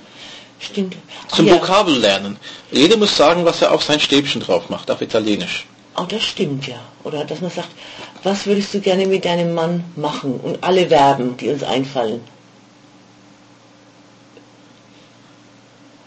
Stimmt. 0.60 0.96
Zum 1.28 1.48
ja. 1.48 1.56
Vokabel 1.56 1.98
lernen. 1.98 2.38
Jeder 2.72 2.96
muss 2.96 3.16
sagen, 3.16 3.44
was 3.44 3.62
er 3.62 3.74
auf 3.74 3.84
sein 3.84 4.00
Stäbchen 4.00 4.42
drauf 4.42 4.70
macht, 4.70 4.90
auf 4.90 5.02
Italienisch. 5.02 5.66
Oh, 5.98 6.06
das 6.08 6.24
stimmt 6.24 6.68
ja. 6.68 6.80
Oder 7.04 7.26
dass 7.26 7.42
man 7.42 7.52
sagt, 7.52 7.70
was 8.24 8.46
würdest 8.46 8.74
du 8.74 8.80
gerne 8.80 9.06
mit 9.06 9.26
deinem 9.26 9.54
Mann 9.54 9.84
machen? 9.96 10.40
Und 10.42 10.64
alle 10.64 10.88
Verben, 10.88 11.36
die 11.38 11.50
uns 11.50 11.64
einfallen. 11.64 12.22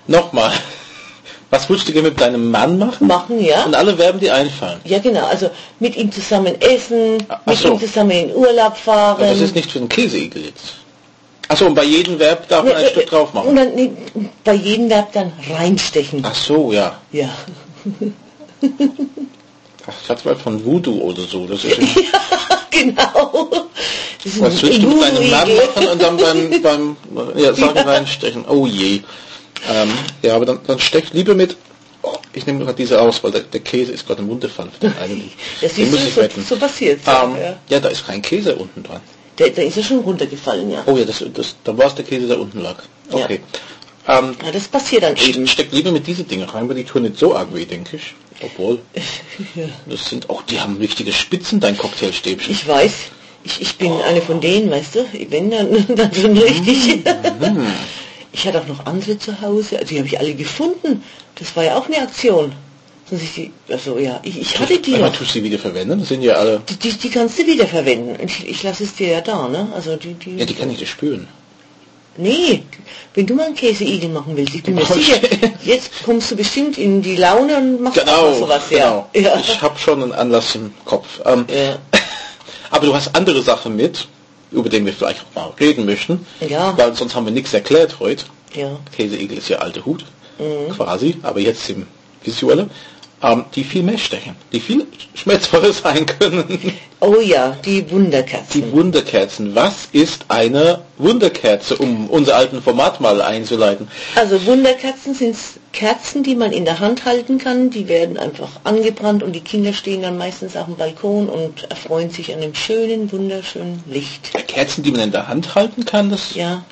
Nochmal. 0.07 0.53
Was 1.51 1.69
würdest 1.69 1.89
du 1.89 1.93
gerne 1.93 2.11
mit 2.11 2.21
deinem 2.21 2.51
Mann 2.51 2.79
machen? 2.79 3.07
Machen, 3.07 3.43
ja? 3.43 3.65
Und 3.65 3.75
alle 3.75 3.97
Verben, 3.97 4.21
die 4.21 4.31
einfallen. 4.31 4.81
Ja, 4.85 4.99
genau. 4.99 5.25
Also 5.27 5.49
mit 5.81 5.97
ihm 5.97 6.13
zusammen 6.13 6.61
essen, 6.61 7.17
Ach 7.29 7.39
mit 7.47 7.57
so. 7.57 7.73
ihm 7.73 7.81
zusammen 7.81 8.11
in 8.11 8.35
Urlaub 8.35 8.77
fahren. 8.77 9.17
Aber 9.17 9.27
das 9.31 9.41
ist 9.41 9.55
nicht 9.55 9.71
für 9.73 9.79
den 9.79 9.89
Käseigel 9.89 10.45
jetzt. 10.45 10.75
Achso, 11.49 11.65
und 11.65 11.75
bei 11.75 11.85
jedem 11.85 12.19
Verb 12.19 12.47
darf 12.49 12.65
man 12.65 12.75
ein 12.75 12.83
Nee, 12.83 12.91
Stück 12.91 13.07
drauf 13.09 13.31
Und 13.33 13.55
machen. 13.55 13.57
dann 13.57 13.75
nee, 13.75 13.91
bei 14.45 14.53
jedem 14.53 14.91
Verb 14.91 15.11
dann 15.15 15.33
reinstechen. 15.51 16.21
Ach 16.23 16.35
so, 16.35 16.71
ja. 16.73 16.99
Ja. 17.13 17.31
Ach, 19.87 19.93
ich 20.05 20.09
hatte 20.11 20.29
mal 20.29 20.37
von 20.37 20.63
Voodoo 20.65 21.01
oder 21.01 21.23
so. 21.23 21.47
Das 21.47 21.65
ist 21.65 21.79
ja, 21.79 22.59
genau. 22.71 23.49
Das 24.23 24.33
ist 24.35 24.41
was 24.43 24.63
willst 24.63 24.83
du 24.83 24.89
mit 24.89 25.03
deinem 25.03 25.31
Mann 25.31 25.49
machen 25.57 25.89
und 25.89 26.03
dann 26.03 26.17
beim, 26.19 26.63
beim 26.63 26.97
ja, 27.39 27.55
sagen 27.55 27.79
reinstechen. 27.89 28.45
Oh 28.47 28.67
je. 28.67 29.01
Ähm, 29.69 29.91
ja, 30.23 30.35
aber 30.37 30.47
dann, 30.47 30.61
dann 30.67 30.79
stecht 30.79 31.15
lieber 31.15 31.35
mit. 31.35 31.57
Oh, 32.03 32.17
ich 32.33 32.47
nehme 32.47 32.61
gerade 32.61 32.75
diese 32.75 33.01
aus, 33.01 33.23
weil 33.25 33.33
der, 33.33 33.41
der 33.43 33.61
Käse 33.61 33.93
ist 33.93 34.07
gerade 34.07 34.23
im 34.23 34.29
Mund 34.29 34.41
gefallen 34.43 34.71
für 34.73 34.89
den 34.89 34.99
einen. 35.03 35.31
Das 35.61 35.75
Den 35.75 35.85
ist 35.87 35.91
muss 35.91 36.01
so, 36.01 36.07
ich 36.09 36.15
so, 36.15 36.21
retten. 36.21 36.45
so 36.49 36.57
passiert. 36.57 37.01
Ähm, 37.07 37.37
ja. 37.41 37.57
ja, 37.69 37.81
da 37.81 37.89
ist 37.89 38.07
kein 38.07 38.23
Käse 38.23 38.55
unten 38.57 38.83
dran. 38.83 39.01
Da, 39.37 39.49
da 39.49 39.63
ist 39.63 39.77
er 39.77 39.83
schon 39.85 40.01
runtergefallen, 40.01 40.71
ja. 40.71 40.83
Oh 40.87 40.97
ja, 40.97 41.05
das, 41.05 41.25
das, 41.33 41.57
da 41.65 41.77
war 41.77 41.87
es 41.87 41.95
der 41.95 42.05
Käse, 42.05 42.27
der 42.27 42.41
unten 42.41 42.61
lag. 42.61 42.77
Okay. 43.11 43.41
Ähm, 44.09 44.35
ja. 44.45 44.51
Das 44.53 44.67
passiert 44.69 45.03
dann 45.03 45.17
eben. 45.17 45.47
steck 45.47 45.69
lieber 45.73 45.93
mit 45.93 46.07
diese 46.07 46.25
Dinge 46.25 46.53
rein, 46.53 46.69
weil 46.69 46.77
die 46.77 46.85
tun 46.85 47.03
nicht 47.03 47.19
so 47.19 47.37
arg 47.37 47.55
weh, 47.55 47.65
denke 47.65 47.97
ich. 47.97 48.15
Obwohl, 48.41 48.81
das 49.87 50.09
sind 50.09 50.31
auch, 50.31 50.43
die 50.43 50.61
haben 50.61 50.77
richtige 50.79 51.13
Spitzen, 51.13 51.61
dein 51.61 51.77
Cocktailstäbchen. 51.77 52.53
Ich 52.53 52.67
weiß, 52.67 52.93
ich, 53.45 53.61
ich 53.61 53.77
bin 53.77 53.93
eine 54.03 54.23
von 54.23 54.41
denen, 54.41 54.71
weißt 54.71 54.95
du, 54.97 55.07
wenn 55.31 55.51
dann, 55.51 55.87
dann 55.97 56.15
schon 56.15 56.37
richtig. 56.37 57.05
Mhm. 57.05 57.67
Ich 58.39 58.47
hatte 58.47 58.61
auch 58.61 58.67
noch 58.69 58.87
andere 58.87 59.19
zu 59.19 59.41
Hause, 59.41 59.79
also 59.81 59.89
die 59.89 59.99
habe 59.99 60.07
ich 60.07 60.17
alle 60.21 60.33
gefunden. 60.33 61.03
Das 61.35 61.57
war 61.57 61.65
ja 61.65 61.77
auch 61.77 61.87
eine 61.87 61.99
Aktion. 61.99 62.53
Die, 63.11 63.51
also 63.69 63.99
ja, 63.99 64.21
ich, 64.23 64.39
ich 64.41 64.59
hatte 64.61 64.79
die 64.79 64.93
noch. 64.93 65.09
tust 65.13 65.31
du 65.31 65.39
sie 65.41 65.43
wieder 65.43 65.59
verwenden, 65.59 65.99
das 65.99 66.09
sind 66.09 66.23
ja 66.23 66.35
alle, 66.35 66.61
Die, 66.69 66.77
die, 66.77 66.93
die 66.93 67.11
kannst 67.11 67.37
du 67.39 67.47
wiederverwenden. 67.47 68.15
Und 68.17 68.31
Ich, 68.31 68.47
ich 68.47 68.63
lasse 68.63 68.85
es 68.85 68.95
dir 68.95 69.09
ja 69.09 69.21
da, 69.23 69.49
ne? 69.49 69.67
Also 69.75 69.97
die, 69.97 70.15
die, 70.15 70.37
ja, 70.37 70.45
die 70.45 70.55
kann 70.55 70.71
ich 70.71 70.79
dir 70.79 70.87
spüren. 70.87 71.27
Nee, 72.17 72.63
wenn 73.15 73.27
du 73.27 73.35
mal 73.35 73.47
einen 73.47 73.55
Käseigel 73.57 74.11
machen 74.11 74.37
willst, 74.37 74.55
ich 74.55 74.63
bin 74.63 74.75
mir 74.77 74.85
sicher, 74.85 75.17
jetzt 75.65 75.91
kommst 76.05 76.31
du 76.31 76.37
bestimmt 76.37 76.79
in 76.79 77.03
die 77.03 77.17
Laune 77.17 77.57
und 77.57 77.81
machst 77.81 78.01
auch 78.01 78.05
Genau, 78.05 78.35
sowas, 78.35 78.63
genau. 78.69 79.09
ja. 79.15 79.21
Ja. 79.21 79.41
Ich 79.41 79.61
habe 79.63 79.79
schon 79.79 80.03
einen 80.03 80.13
Anlass 80.13 80.55
im 80.55 80.73
Kopf. 80.85 81.21
Ähm, 81.25 81.45
ja. 81.49 81.77
aber 82.71 82.87
du 82.87 82.95
hast 82.95 83.15
andere 83.17 83.43
Sachen 83.43 83.75
mit, 83.75 84.07
über 84.51 84.69
den 84.69 84.87
wir 84.87 84.93
vielleicht 84.93 85.21
auch 85.21 85.35
mal 85.35 85.53
reden 85.61 85.85
möchten, 85.85 86.27
Ja. 86.49 86.77
weil 86.77 86.95
sonst 86.95 87.15
haben 87.15 87.27
wir 87.27 87.33
nichts 87.33 87.53
erklärt 87.55 87.99
heute. 88.01 88.25
ja. 88.55 88.79
Käseigel 88.97 89.39
ist 89.39 89.49
ja 89.49 89.59
alte 89.59 89.85
Hut, 89.85 90.05
Mhm. 90.39 90.73
quasi, 90.73 91.17
aber 91.23 91.41
jetzt 91.41 91.69
im 91.71 91.87
Visuelle, 92.23 92.69
die 93.55 93.65
viel 93.65 93.83
mehr 93.83 93.99
stechen, 93.99 94.37
die 94.53 94.61
viel 94.61 94.87
schmerzvoller 95.15 95.73
sein 95.85 96.07
können. 96.07 96.73
Oh 97.01 97.21
ja, 97.21 97.57
die 97.65 97.89
Wunderkerzen. 97.91 98.63
Die 98.63 98.73
Wunderkerzen. 98.73 99.55
Was 99.55 99.89
ist 99.93 100.25
eine 100.29 100.81
Wunderkerze, 100.99 101.77
um 101.77 102.09
unser 102.11 102.37
alten 102.37 102.63
Format 102.63 103.01
mal 103.01 103.21
einzuleiten? 103.21 103.89
Also 104.15 104.45
Wunderkerzen 104.47 105.15
sind 105.15 105.37
Kerzen, 105.73 106.23
die 106.23 106.35
man 106.35 106.53
in 106.53 106.65
der 106.65 106.81
Hand 106.81 107.05
halten 107.05 107.39
kann. 107.39 107.71
Die 107.71 107.89
werden 107.89 108.19
einfach 108.19 108.51
angebrannt 108.65 109.23
und 109.23 109.33
die 109.33 109.41
Kinder 109.41 109.73
stehen 109.73 110.03
dann 110.03 110.19
meistens 110.19 110.57
auf 110.57 110.67
dem 110.67 110.77
Balkon 110.77 111.29
und 111.29 111.71
erfreuen 111.71 112.11
sich 112.11 112.33
an 112.33 112.41
dem 112.41 112.55
schönen, 112.55 113.11
wunderschönen 113.13 113.83
Licht. 113.87 114.33
Kerzen, 114.49 114.83
die 114.83 114.91
man 114.91 115.01
in 115.03 115.13
der 115.13 115.29
Hand 115.29 115.55
halten 115.55 115.85
kann, 115.85 116.11
das 116.11 116.35
Ja. 116.35 116.65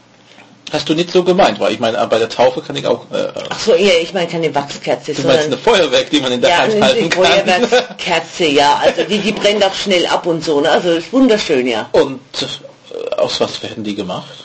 Hast 0.73 0.89
du 0.89 0.95
nicht 0.95 1.11
so 1.11 1.23
gemeint, 1.23 1.61
weil 1.61 1.73
ich 1.73 1.81
meine, 1.81 2.05
bei 2.07 2.19
der 2.19 2.29
Taufe 2.29 2.61
kann 2.61 2.77
ich 2.77 2.87
auch, 2.87 3.11
äh, 3.13 3.33
Ach 3.49 3.59
so, 3.59 3.75
ja, 3.75 3.93
ich 4.01 4.13
meine 4.13 4.27
keine 4.27 4.55
Wachskerze, 4.55 5.15
du 5.15 5.23
meinst 5.23 5.47
eine 5.47 5.59
Feuerwerk, 5.59 6.11
die 6.11 6.21
man 6.21 6.33
in 6.33 6.41
der 6.41 6.51
ja, 6.51 6.59
Hand 6.59 6.81
halten 6.81 7.09
kann. 7.09 7.25
Feuerwerkskerze, 7.25 8.47
ja. 8.47 8.81
Also 8.83 9.05
die, 9.05 9.19
die 9.19 9.33
brennt 9.33 9.65
auch 9.65 9.75
schnell 9.75 10.07
ab 10.07 10.27
und 10.27 10.45
so. 10.45 10.61
Ne? 10.61 10.71
Also 10.71 10.91
ist 10.91 11.13
wunderschön, 11.13 11.67
ja. 11.67 11.89
Und 11.93 12.21
äh, 12.41 13.15
aus 13.17 13.41
was 13.41 13.63
werden 13.63 13.85
die 13.85 13.95
gemacht? 13.95 14.45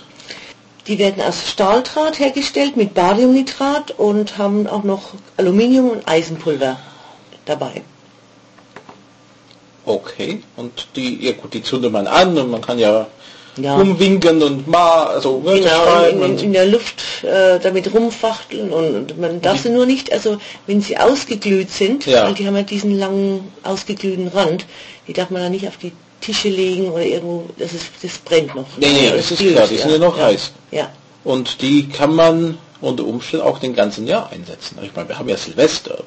Die 0.88 0.98
werden 0.98 1.24
aus 1.24 1.50
Stahldraht 1.50 2.20
hergestellt 2.20 2.76
mit 2.76 2.94
Bariumnitrat 2.94 3.92
und 3.92 4.38
haben 4.38 4.68
auch 4.68 4.84
noch 4.84 5.12
Aluminium 5.38 5.92
und 5.92 6.08
Eisenpulver 6.08 6.80
dabei. 7.46 7.84
Okay, 9.86 10.44
und 10.58 10.88
die, 10.96 11.26
ja 11.26 11.34
gut, 11.34 11.54
die 11.54 11.64
zündet 11.64 11.92
man 11.92 12.08
an 12.08 12.38
und 12.38 12.52
man 12.52 12.62
kann 12.62 12.78
ja, 12.78 13.08
Ja. 13.58 13.76
umwinken 13.76 14.42
und 14.42 14.68
mal, 14.68 15.08
also 15.08 15.44
Wörter 15.44 16.08
Genau, 16.10 16.26
in, 16.26 16.32
in, 16.34 16.40
in 16.40 16.54
der 16.54 16.66
Luft 16.68 17.04
äh, 17.24 17.60
damit 17.60 17.94
rumfachteln 17.94 18.72
und 18.72 19.20
man 19.20 19.42
darf 19.42 19.60
sie 19.62 19.70
nur 19.70 19.86
nicht, 19.86 20.12
also 20.14 20.38
wenn 20.68 20.82
sie 20.82 20.98
ausgeglüht 20.98 21.70
sind, 21.70 22.06
Ja. 22.06 22.24
weil 22.26 22.34
die 22.34 22.48
haben 22.48 22.56
ja 22.56 22.64
diesen 22.64 22.98
langen 22.98 23.52
ausgeglühten 23.64 24.30
Rand, 24.30 24.66
die 25.08 25.14
darf 25.14 25.30
man 25.32 25.42
dann 25.42 25.52
nicht 25.52 25.68
auf 25.68 25.76
die 25.78 25.92
Tische 26.22 26.48
legen 26.50 26.90
oder 26.92 27.04
irgendwo, 27.04 27.46
das, 27.58 27.74
ist, 27.74 27.88
das 28.02 28.20
brennt 28.20 28.56
noch. 28.56 28.66
Nee, 28.78 28.88
nee, 28.88 29.06
Also 29.10 29.18
das 29.18 29.32
ist 29.32 29.38
glüht, 29.40 29.56
klar, 29.56 29.68
die 29.68 29.78
sind 29.78 29.92
ja 29.92 29.98
noch 29.98 30.18
heiß. 30.18 30.52
Ja, 30.72 30.90
Und 31.26 31.62
die 31.62 31.90
kann 31.90 32.16
man 32.16 32.58
unter 32.80 33.06
Umständen 33.06 33.46
auch 33.46 33.60
den 33.60 33.74
ganzen 33.76 34.08
Jahr 34.08 34.30
einsetzen. 34.32 34.78
Ich 34.82 34.96
meine, 34.96 35.10
wir 35.10 35.20
haben 35.20 35.28
ja 35.28 35.36
Silvester, 35.38 35.98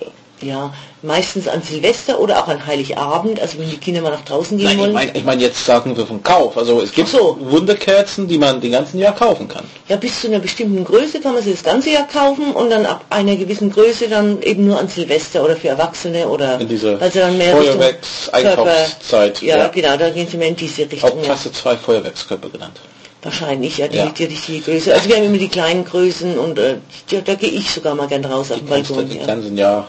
Ja, 0.45 0.75
meistens 1.03 1.49
an 1.49 1.63
Silvester 1.63 2.21
oder 2.21 2.43
auch 2.43 2.49
an 2.49 2.67
Heiligabend, 2.67 3.41
also 3.41 3.59
wenn 3.59 3.71
die 3.71 3.79
Kinder 3.79 4.03
mal 4.03 4.11
nach 4.11 4.25
draußen 4.25 4.59
gehen 4.59 4.67
Nein, 4.67 4.75
ich 4.77 4.81
wollen. 4.83 4.93
meine 4.93 5.11
ich 5.17 5.25
mein, 5.25 5.41
jetzt 5.41 5.65
sagen 5.65 5.97
wir 5.97 6.07
vom 6.07 6.23
Kauf. 6.23 6.59
Also 6.59 6.83
es 6.83 6.93
gibt 6.93 7.09
so. 7.09 7.37
Wunderkerzen, 7.41 8.29
die 8.29 8.37
man 8.39 8.61
den 8.61 8.73
ganzen 8.73 8.99
Jahr 8.99 9.15
kaufen 9.15 9.49
kann. 9.49 9.65
Ja, 9.89 9.97
bis 9.97 10.21
zu 10.21 10.27
einer 10.27 10.39
bestimmten 10.41 10.85
Größe 10.85 11.21
kann 11.21 11.35
man 11.35 11.43
sie 11.43 11.53
das 11.53 11.63
ganze 11.63 11.91
Jahr 11.91 12.07
kaufen 12.07 12.53
und 12.53 12.69
dann 12.71 12.85
ab 12.85 13.05
einer 13.11 13.37
gewissen 13.37 13.71
Größe 13.73 14.09
dann 14.09 14.43
eben 14.43 14.67
nur 14.67 14.79
an 14.79 14.89
Silvester 14.89 15.43
oder 15.45 15.57
für 15.57 15.69
Erwachsene 15.69 16.29
oder 16.29 16.61
In 16.61 16.69
diese 16.69 16.99
sie 17.11 17.19
dann 17.19 17.39
mehr 17.39 17.59
Richtung 17.59 17.79
Feuerwerks-Einkaufszeit. 17.79 19.35
Körper- 19.41 19.47
Ja, 19.47 19.69
genau, 19.69 19.97
da 19.97 20.11
gehen 20.11 20.29
sie 20.29 20.37
mehr 20.37 20.49
in 20.49 20.57
diese 20.57 20.83
Auch 20.85 20.93
Richtung. 20.93 21.19
Ja. 21.19 21.25
Klasse 21.25 21.53
2 21.53 21.77
Feuerwerkskörper 21.77 22.49
genannt. 22.51 22.81
Wahrscheinlich, 23.23 23.79
ja, 23.79 23.89
die, 23.89 23.97
Ja. 23.97 24.07
die 24.17 24.25
richtige 24.25 24.61
Größe. 24.61 24.93
Also 24.93 25.09
wir 25.09 25.17
haben 25.17 25.25
immer 25.25 25.39
die 25.39 25.49
kleinen 25.49 25.85
Größen 25.87 26.39
und 26.39 26.59
äh, 26.59 26.75
da, 27.11 27.17
da 27.25 27.35
gehe 27.35 27.49
ich 27.51 27.71
sogar 27.71 27.95
mal 27.95 28.07
gern 28.07 28.23
raus 28.25 28.51
auf 28.51 28.59
Die 28.59 28.65
den 28.65 28.69
kannst 28.75 28.91
du 28.91 28.95
Balkon. 28.97 29.43
den 29.43 29.57
Ja. 29.57 29.65
Jahr 29.65 29.87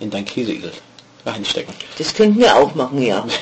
in 0.00 0.10
dein 0.10 0.24
Käseigel 0.24 0.72
reinstecken. 1.26 1.74
Das 1.98 2.14
könnten 2.14 2.38
wir 2.38 2.56
auch 2.56 2.74
machen, 2.74 3.02
ja. 3.02 3.26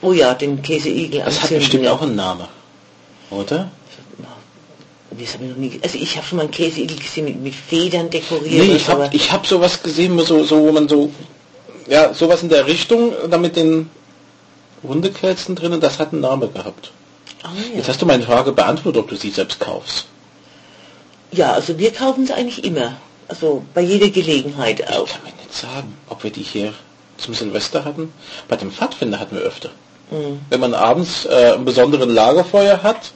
Oh 0.00 0.12
ja, 0.12 0.32
den 0.34 0.62
Käseigel 0.62 1.22
Das 1.24 1.42
hat 1.42 1.50
bestimmt 1.50 1.82
ja. 1.84 1.92
auch 1.92 2.02
einen 2.02 2.14
Namen. 2.14 2.46
Oder? 3.30 3.68
Das 5.10 5.34
hab 5.34 5.40
ich 5.42 5.48
noch 5.48 5.56
nie, 5.56 5.80
also 5.82 5.98
ich 5.98 6.16
habe 6.16 6.24
schon 6.26 6.36
mal 6.36 6.42
einen 6.42 6.52
Käseigel 6.52 6.96
gesehen 6.96 7.24
mit, 7.24 7.40
mit 7.42 7.54
Federn 7.54 8.08
dekoriert. 8.08 8.64
Nee, 8.66 8.76
ich 8.76 8.86
habe 8.88 9.08
ich 9.12 9.32
hab 9.32 9.44
sowas 9.46 9.82
gesehen, 9.82 10.16
wo 10.16 10.22
so, 10.22 10.44
so, 10.44 10.60
wo 10.60 10.70
man 10.70 10.88
so, 10.88 11.10
ja, 11.88 12.14
sowas 12.14 12.42
in 12.44 12.48
der 12.50 12.66
Richtung, 12.66 13.12
da 13.28 13.38
mit 13.38 13.56
den 13.56 13.90
Hundekerzen 14.84 15.56
drinnen, 15.56 15.80
das 15.80 15.98
hat 15.98 16.12
einen 16.12 16.20
Namen 16.20 16.52
gehabt. 16.54 16.92
Ah, 17.42 17.48
Jetzt 17.74 17.86
ja. 17.86 17.92
hast 17.92 18.02
du 18.02 18.06
meine 18.06 18.22
Frage 18.22 18.52
beantwortet, 18.52 19.02
ob 19.02 19.08
du 19.08 19.16
sie 19.16 19.30
selbst 19.30 19.58
kaufst. 19.58 20.06
ja, 21.32 21.52
also 21.54 21.76
wir 21.78 21.92
kaufen 21.92 22.22
es 22.24 22.30
eigentlich 22.30 22.62
immer. 22.64 22.96
Also 23.26 23.64
bei 23.74 23.80
jeder 23.80 24.10
Gelegenheit 24.10 24.78
Ich 24.80 24.86
auch. 24.88 25.08
kann 25.08 25.22
mir 25.24 25.32
nicht 25.48 25.60
sagen, 25.60 25.94
ob 26.08 26.22
wir 26.24 26.30
die 26.30 26.42
hier 26.42 26.72
zum 27.16 27.34
Silvester 27.34 27.84
hatten. 27.84 28.12
Bei 28.48 28.56
dem 28.56 28.70
Pfadfinder 28.70 29.18
hatten 29.18 29.36
wir 29.36 29.42
öfter. 29.42 29.70
Mhm. 30.10 30.40
Wenn 30.50 30.60
man 30.60 30.74
abends 30.74 31.24
äh, 31.26 31.52
einen 31.54 31.64
besonderen 31.64 32.10
Lagerfeuer 32.10 32.82
hat, 32.82 33.12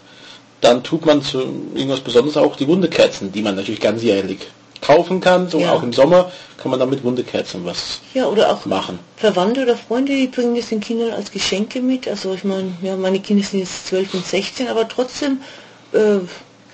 dann 0.61 0.83
tut 0.83 1.07
man 1.07 1.23
zu 1.23 1.39
irgendwas 1.75 2.01
Besonderes 2.01 2.37
auch 2.37 2.57
die 2.57 2.67
Wundekerzen, 2.69 3.33
die 3.33 3.43
man 3.43 3.57
natürlich 3.57 3.81
ganzjährig 3.81 4.39
kaufen 4.81 5.21
kann. 5.21 5.49
So 5.49 5.61
Ja. 5.61 5.73
auch 5.73 5.83
im 5.83 5.93
Sommer 5.93 6.31
kann 6.57 6.71
man 6.71 6.81
dann 6.81 6.91
mit 6.91 7.03
Wundekerzen 7.05 7.65
was 7.65 8.01
Ja, 8.15 8.27
oder 8.27 8.51
auch 8.51 8.65
machen. 8.67 8.99
Verwandte 9.17 9.63
oder 9.63 9.77
Freunde, 9.77 10.13
die 10.15 10.27
bringen 10.27 10.57
das 10.57 10.69
den 10.69 10.81
Kindern 10.81 11.13
als 11.13 11.31
Geschenke 11.31 11.81
mit. 11.81 12.09
Also 12.09 12.35
ich 12.35 12.45
meine, 12.45 12.73
ja, 12.83 12.97
meine 12.97 13.21
Kinder 13.21 13.45
sind 13.45 13.61
jetzt 13.61 13.87
12 13.89 14.15
und 14.15 14.27
16, 14.27 14.69
aber 14.69 14.87
trotzdem, 14.89 15.41
äh, 15.93 15.99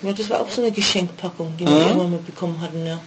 ja, 0.02 0.12
das 0.16 0.30
war 0.30 0.40
auch 0.40 0.50
so 0.50 0.62
eine 0.62 0.70
Geschenkpackung, 0.72 1.54
die 1.58 1.66
wir 1.66 1.72
Mhm. 1.74 1.80
irgendwann 1.86 2.10
mal 2.12 2.20
bekommen 2.24 2.58
hatten, 2.60 2.86
ja. 2.86 2.98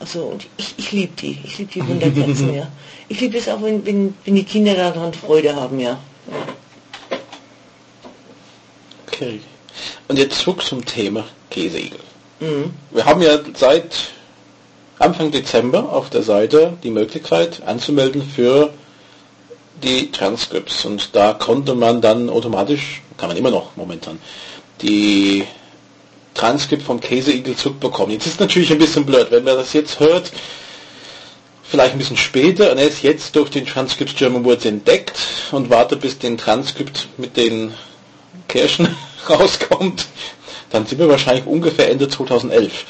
Also 0.00 0.24
und 0.24 0.46
ich, 0.56 0.74
ich 0.78 0.92
liebe 0.92 1.12
die, 1.16 1.38
ich 1.44 1.58
liebe 1.58 1.72
die 1.72 1.86
Wunderkerzen, 1.86 2.54
ja. 2.56 2.66
Ich 3.08 3.20
liebe 3.20 3.38
es 3.38 3.48
auch, 3.48 3.62
wenn, 3.62 3.84
wenn, 3.84 4.14
wenn 4.24 4.34
die 4.34 4.44
Kinder 4.44 4.74
daran 4.74 5.12
Freude 5.12 5.54
haben, 5.54 5.78
ja. 5.78 5.98
Okay. 9.06 9.40
Und 10.08 10.18
jetzt 10.18 10.38
zurück 10.40 10.62
zum 10.62 10.84
Thema 10.84 11.24
Käseigel. 11.50 12.00
Mhm. 12.40 12.72
Wir 12.90 13.04
haben 13.04 13.20
ja 13.20 13.38
seit 13.54 14.10
Anfang 14.98 15.30
Dezember 15.30 15.92
auf 15.92 16.08
der 16.08 16.22
Seite 16.22 16.74
die 16.82 16.90
Möglichkeit 16.90 17.62
anzumelden 17.66 18.22
für 18.22 18.72
die 19.82 20.10
Transcripts 20.10 20.84
und 20.84 21.14
da 21.14 21.34
konnte 21.34 21.74
man 21.74 22.00
dann 22.00 22.30
automatisch, 22.30 23.02
kann 23.16 23.28
man 23.28 23.36
immer 23.36 23.50
noch 23.50 23.76
momentan, 23.76 24.18
die 24.82 25.44
Transkript 26.34 26.82
vom 26.82 27.00
Käseigel 27.00 27.56
zurückbekommen. 27.56 28.12
Jetzt 28.12 28.26
ist 28.26 28.40
natürlich 28.40 28.70
ein 28.72 28.78
bisschen 28.78 29.04
blöd, 29.06 29.28
wenn 29.30 29.44
man 29.44 29.56
das 29.56 29.72
jetzt 29.72 30.00
hört, 30.00 30.30
vielleicht 31.64 31.92
ein 31.92 31.98
bisschen 31.98 32.16
später 32.16 32.72
und 32.72 32.78
er 32.78 32.86
ist 32.88 33.02
jetzt 33.02 33.36
durch 33.36 33.50
den 33.50 33.66
Transcript 33.66 34.16
German 34.16 34.44
Words 34.44 34.64
entdeckt 34.64 35.18
und 35.52 35.70
wartet 35.70 36.00
bis 36.00 36.18
den 36.18 36.36
Transkript 36.38 37.08
mit 37.16 37.36
den 37.36 37.74
Kirschen 38.48 38.96
rauskommt, 39.28 40.06
dann 40.70 40.86
sind 40.86 40.98
wir 40.98 41.08
wahrscheinlich 41.08 41.46
ungefähr 41.46 41.90
Ende 41.90 42.08
2011. 42.08 42.84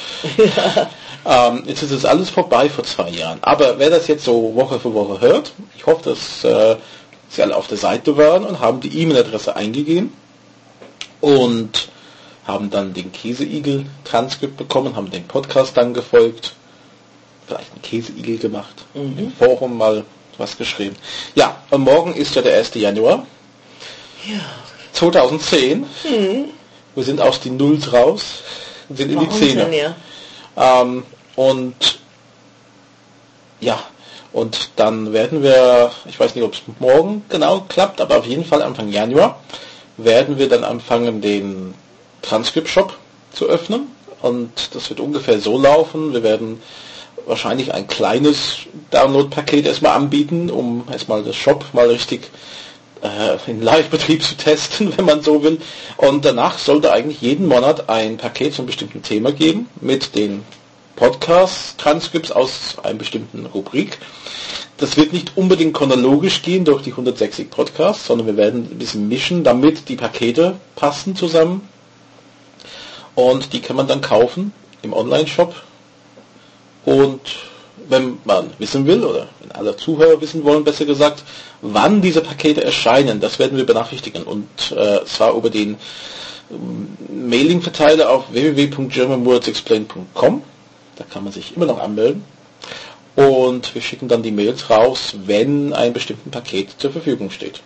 Ähm, 1.26 1.64
jetzt 1.66 1.82
ist 1.82 1.90
es 1.90 2.04
alles 2.04 2.30
vorbei 2.30 2.68
vor 2.70 2.84
zwei 2.84 3.10
Jahren. 3.10 3.38
Aber 3.42 3.78
wer 3.78 3.90
das 3.90 4.06
jetzt 4.06 4.24
so 4.24 4.54
Woche 4.54 4.80
für 4.80 4.94
Woche 4.94 5.20
hört, 5.20 5.52
ich 5.76 5.84
hoffe, 5.86 6.10
dass 6.10 6.44
äh, 6.44 6.76
Sie 7.28 7.42
alle 7.42 7.54
auf 7.56 7.68
der 7.68 7.76
Seite 7.78 8.16
waren 8.16 8.44
und 8.44 8.58
haben 8.60 8.80
die 8.80 9.02
E-Mail-Adresse 9.02 9.54
eingegeben 9.54 10.12
und 11.20 11.88
haben 12.52 12.70
dann 12.70 12.92
den 12.94 13.12
Käseigel-Transkript 13.12 14.56
bekommen, 14.56 14.96
haben 14.96 15.10
den 15.10 15.24
Podcast 15.24 15.76
dann 15.76 15.94
gefolgt, 15.94 16.54
vielleicht 17.46 17.72
einen 17.72 17.82
Käseigel 17.82 18.38
gemacht, 18.38 18.84
im 18.94 19.32
Forum 19.32 19.76
mal 19.78 20.04
was 20.38 20.56
geschrieben. 20.56 20.96
Ja, 21.34 21.56
und 21.70 21.82
morgen 21.82 22.14
ist 22.14 22.34
ja 22.34 22.42
der 22.42 22.56
1. 22.56 22.74
Januar 22.74 23.26
Ja, 24.26 24.40
2010. 24.92 25.84
Wir 26.94 27.04
sind 27.04 27.20
aus 27.20 27.40
den 27.40 27.56
Nulls 27.56 27.92
raus 27.92 28.42
und 28.88 28.96
sind 28.96 29.12
in 29.12 29.20
die 29.20 29.28
Zehner. 29.28 29.68
ja. 29.72 29.94
Ähm, 30.56 31.04
und 31.36 32.00
ja, 33.60 33.78
und 34.32 34.70
dann 34.76 35.12
werden 35.12 35.42
wir, 35.42 35.90
ich 36.06 36.18
weiß 36.18 36.34
nicht, 36.34 36.44
ob 36.44 36.54
es 36.54 36.60
morgen 36.78 37.24
genau 37.28 37.64
klappt, 37.68 38.00
aber 38.00 38.18
auf 38.18 38.26
jeden 38.26 38.44
Fall 38.44 38.62
Anfang 38.62 38.88
Januar 38.90 39.40
werden 39.96 40.38
wir 40.38 40.48
dann 40.48 40.64
anfangen, 40.64 41.20
den 41.20 41.74
Transcript-Shop 42.22 42.96
zu 43.32 43.46
öffnen. 43.46 43.88
Und 44.22 44.74
das 44.74 44.90
wird 44.90 45.00
ungefähr 45.00 45.40
so 45.40 45.58
laufen. 45.58 46.12
Wir 46.12 46.22
werden 46.22 46.60
wahrscheinlich 47.26 47.72
ein 47.72 47.86
kleines 47.86 48.58
Download-Paket 48.90 49.66
erstmal 49.66 49.96
anbieten, 49.96 50.50
um 50.50 50.84
erstmal 50.90 51.22
das 51.22 51.36
Shop 51.36 51.64
mal 51.72 51.88
richtig 51.88 52.30
äh, 53.02 53.50
in 53.50 53.62
Live-Betrieb 53.62 54.22
zu 54.22 54.36
testen, 54.36 54.92
wenn 54.96 55.04
man 55.04 55.22
so 55.22 55.42
will. 55.42 55.58
Und 55.96 56.24
danach 56.24 56.58
sollte 56.58 56.92
eigentlich 56.92 57.20
jeden 57.20 57.46
Monat 57.46 57.88
ein 57.88 58.16
Paket 58.16 58.54
zum 58.54 58.66
bestimmten 58.66 59.02
Thema 59.02 59.32
geben 59.32 59.68
mit 59.80 60.14
den 60.14 60.42
Podcast-Transcripts 60.96 62.30
aus 62.30 62.76
einem 62.82 62.98
bestimmten 62.98 63.46
Rubrik. 63.46 63.98
Das 64.76 64.96
wird 64.96 65.12
nicht 65.12 65.32
unbedingt 65.36 65.74
chronologisch 65.74 66.42
gehen 66.42 66.64
durch 66.64 66.82
die 66.82 66.90
160 66.90 67.50
Podcasts, 67.50 68.06
sondern 68.06 68.26
wir 68.26 68.36
werden 68.36 68.68
ein 68.70 68.78
bisschen 68.78 69.08
mischen, 69.08 69.44
damit 69.44 69.88
die 69.88 69.96
Pakete 69.96 70.56
passen 70.76 71.16
zusammen. 71.16 71.68
Und 73.14 73.52
die 73.52 73.60
kann 73.60 73.76
man 73.76 73.88
dann 73.88 74.00
kaufen 74.00 74.52
im 74.82 74.92
Online-Shop. 74.92 75.54
Und 76.84 77.20
wenn 77.88 78.18
man 78.24 78.50
wissen 78.58 78.86
will, 78.86 79.04
oder 79.04 79.28
wenn 79.40 79.52
alle 79.52 79.76
Zuhörer 79.76 80.20
wissen 80.20 80.44
wollen, 80.44 80.64
besser 80.64 80.84
gesagt, 80.84 81.22
wann 81.60 82.00
diese 82.00 82.20
Pakete 82.20 82.64
erscheinen, 82.64 83.20
das 83.20 83.38
werden 83.38 83.58
wir 83.58 83.66
benachrichtigen. 83.66 84.22
Und 84.22 84.48
äh, 84.72 85.04
zwar 85.04 85.34
über 85.34 85.50
den 85.50 85.76
ähm, 86.50 86.96
Mailing-Verteiler 87.28 88.10
auf 88.10 88.32
www.germanwordsexplained.com. 88.32 90.42
Da 90.96 91.04
kann 91.04 91.24
man 91.24 91.32
sich 91.32 91.56
immer 91.56 91.66
noch 91.66 91.80
anmelden. 91.80 92.24
Und 93.16 93.74
wir 93.74 93.82
schicken 93.82 94.08
dann 94.08 94.22
die 94.22 94.30
Mails 94.30 94.70
raus, 94.70 95.14
wenn 95.26 95.72
ein 95.72 95.92
bestimmtes 95.92 96.30
Paket 96.30 96.70
zur 96.78 96.92
Verfügung 96.92 97.30
steht. 97.30 97.60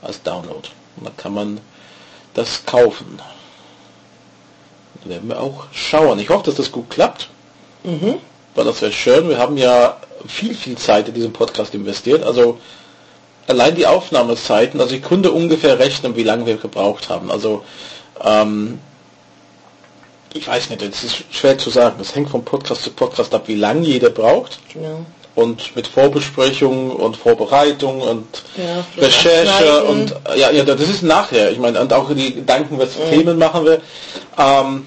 Als 0.00 0.22
Download. 0.22 0.66
Und 0.96 1.06
dann 1.06 1.16
kann 1.16 1.34
man 1.34 1.60
das 2.34 2.64
kaufen. 2.64 3.20
Werden 5.04 5.28
wir 5.28 5.40
auch 5.40 5.66
schauen. 5.72 6.18
Ich 6.18 6.28
hoffe, 6.30 6.44
dass 6.44 6.56
das 6.56 6.72
gut 6.72 6.90
klappt. 6.90 7.28
Mhm. 7.84 8.16
Weil 8.54 8.64
das 8.64 8.82
wäre 8.82 8.92
schön. 8.92 9.28
Wir 9.28 9.38
haben 9.38 9.56
ja 9.56 9.96
viel, 10.26 10.54
viel 10.54 10.76
Zeit 10.76 11.08
in 11.08 11.14
diesen 11.14 11.32
Podcast 11.32 11.74
investiert. 11.74 12.22
Also 12.22 12.58
allein 13.46 13.74
die 13.74 13.86
Aufnahmezeiten, 13.86 14.80
also 14.80 14.94
ich 14.94 15.02
konnte 15.02 15.32
ungefähr 15.32 15.78
rechnen, 15.78 16.16
wie 16.16 16.22
lange 16.22 16.46
wir 16.46 16.56
gebraucht 16.56 17.08
haben. 17.08 17.30
Also 17.30 17.64
ähm, 18.22 18.78
ich 20.34 20.46
weiß 20.46 20.70
nicht, 20.70 20.82
es 20.82 21.04
ist 21.04 21.24
schwer 21.30 21.58
zu 21.58 21.70
sagen. 21.70 21.96
Das 21.98 22.14
hängt 22.14 22.30
vom 22.30 22.44
Podcast 22.44 22.82
zu 22.82 22.90
Podcast 22.90 23.34
ab, 23.34 23.42
wie 23.46 23.56
lange 23.56 23.86
jeder 23.86 24.10
braucht. 24.10 24.58
Genau. 24.72 25.04
Und 25.34 25.74
mit 25.74 25.86
Vorbesprechung 25.86 26.90
und 26.90 27.16
Vorbereitung 27.16 28.02
und 28.02 28.42
Ja, 28.56 28.84
Recherche 29.02 29.84
und 29.84 30.14
ja, 30.36 30.50
ja, 30.50 30.62
das 30.62 30.80
ist 30.80 31.02
nachher. 31.02 31.50
Ich 31.50 31.58
meine, 31.58 31.80
und 31.80 31.90
auch 31.92 32.10
die 32.14 32.34
Gedanken, 32.34 32.78
was 32.78 32.94
für 32.94 33.08
Themen 33.08 33.38
machen 33.38 33.64
wir. 33.64 33.80
Ähm, 34.38 34.86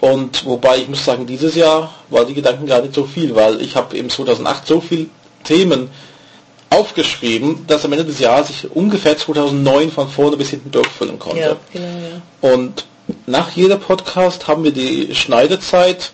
und 0.00 0.44
wobei 0.44 0.78
ich 0.78 0.88
muss 0.88 1.04
sagen, 1.04 1.26
dieses 1.26 1.54
Jahr 1.54 1.94
war 2.10 2.24
die 2.24 2.34
Gedanken 2.34 2.66
gar 2.66 2.82
nicht 2.82 2.94
so 2.94 3.04
viel, 3.04 3.34
weil 3.34 3.60
ich 3.62 3.76
habe 3.76 3.96
im 3.96 4.10
2008 4.10 4.66
so 4.66 4.80
viel 4.80 5.08
Themen 5.44 5.90
aufgeschrieben, 6.70 7.66
dass 7.66 7.84
am 7.84 7.92
Ende 7.92 8.04
des 8.04 8.18
Jahres 8.18 8.50
ich 8.50 8.70
ungefähr 8.70 9.16
2009 9.16 9.90
von 9.90 10.08
vorne 10.08 10.36
bis 10.36 10.50
hinten 10.50 10.70
durchfüllen 10.70 11.18
konnte. 11.18 11.40
Ja, 11.40 11.56
genau, 11.72 11.86
ja. 11.86 12.52
Und 12.52 12.84
nach 13.26 13.50
jeder 13.52 13.76
Podcast 13.76 14.48
haben 14.48 14.64
wir 14.64 14.72
die 14.72 15.14
Schneidezeit. 15.14 16.10